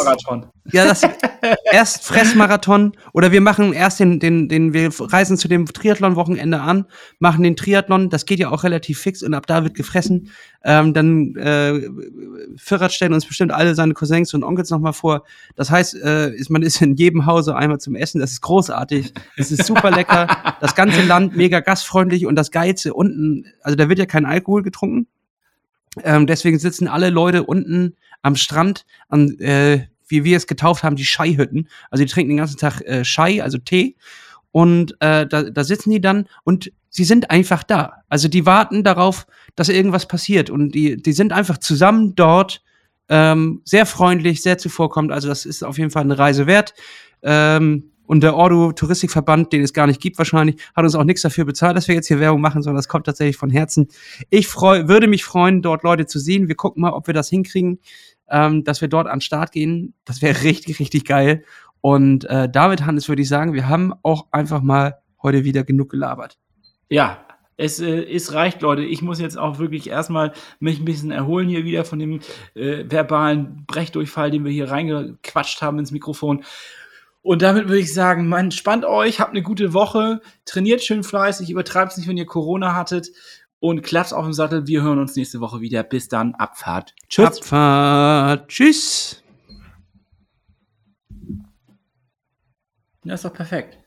[0.73, 1.03] ja, das
[1.71, 6.87] erst Fressmarathon oder wir machen erst den, den, den, wir reisen zu dem Triathlon-Wochenende an,
[7.19, 10.31] machen den Triathlon, das geht ja auch relativ fix und ab da wird gefressen.
[10.65, 11.83] Ähm, dann äh,
[12.57, 15.25] Firrat stellen uns bestimmt alle seine Cousins und Onkels nochmal vor.
[15.57, 19.13] Das heißt, äh, ist, man ist in jedem Hause einmal zum Essen, das ist großartig,
[19.37, 23.89] es ist super lecker, das ganze Land mega gastfreundlich und das Geilste unten, also da
[23.89, 25.07] wird ja kein Alkohol getrunken.
[26.03, 30.97] Ähm, deswegen sitzen alle Leute unten am Strand, an, äh, wie wir es getauft haben,
[30.97, 31.69] die Scheihütten.
[31.91, 33.97] Also die trinken den ganzen Tag äh, Schei, also Tee.
[34.51, 38.03] Und äh, da, da sitzen die dann und sie sind einfach da.
[38.09, 39.27] Also die warten darauf,
[39.57, 40.49] dass irgendwas passiert.
[40.49, 42.63] Und die, die sind einfach zusammen dort,
[43.09, 45.13] ähm, sehr freundlich, sehr zuvorkommend.
[45.13, 46.75] Also das ist auf jeden Fall eine Reise wert.
[47.23, 51.23] Ähm, und der Ordo Touristikverband, den es gar nicht gibt wahrscheinlich, hat uns auch nichts
[51.23, 53.89] dafür bezahlt, dass wir jetzt hier Werbung machen, sondern das kommt tatsächlich von Herzen.
[54.31, 56.49] Ich freu, würde mich freuen, dort Leute zu sehen.
[56.49, 57.79] Wir gucken mal, ob wir das hinkriegen,
[58.29, 59.95] ähm, dass wir dort an den Start gehen.
[60.05, 61.45] Das wäre richtig, richtig geil.
[61.81, 65.91] Und äh, damit, Hannes, würde ich sagen, wir haben auch einfach mal heute wieder genug
[65.91, 66.39] gelabert.
[66.89, 68.83] Ja, es, äh, es reicht, Leute.
[68.83, 72.21] Ich muss jetzt auch wirklich erstmal mich ein bisschen erholen hier wieder von dem
[72.55, 76.45] äh, verbalen Brechdurchfall, den wir hier reingequatscht haben ins Mikrofon.
[77.23, 81.49] Und damit würde ich sagen, man spannt euch, habt eine gute Woche, trainiert schön fleißig,
[81.49, 83.09] übertreibt es nicht, wenn ihr Corona hattet
[83.61, 84.67] und klappt auf dem Sattel.
[84.67, 85.83] Wir hören uns nächste Woche wieder.
[85.83, 86.95] Bis dann, Abfahrt.
[87.09, 87.39] Tschüss.
[87.39, 88.49] Abfahrt.
[88.49, 89.23] Tschüss.
[93.05, 93.84] Ja, ist doch perfekt.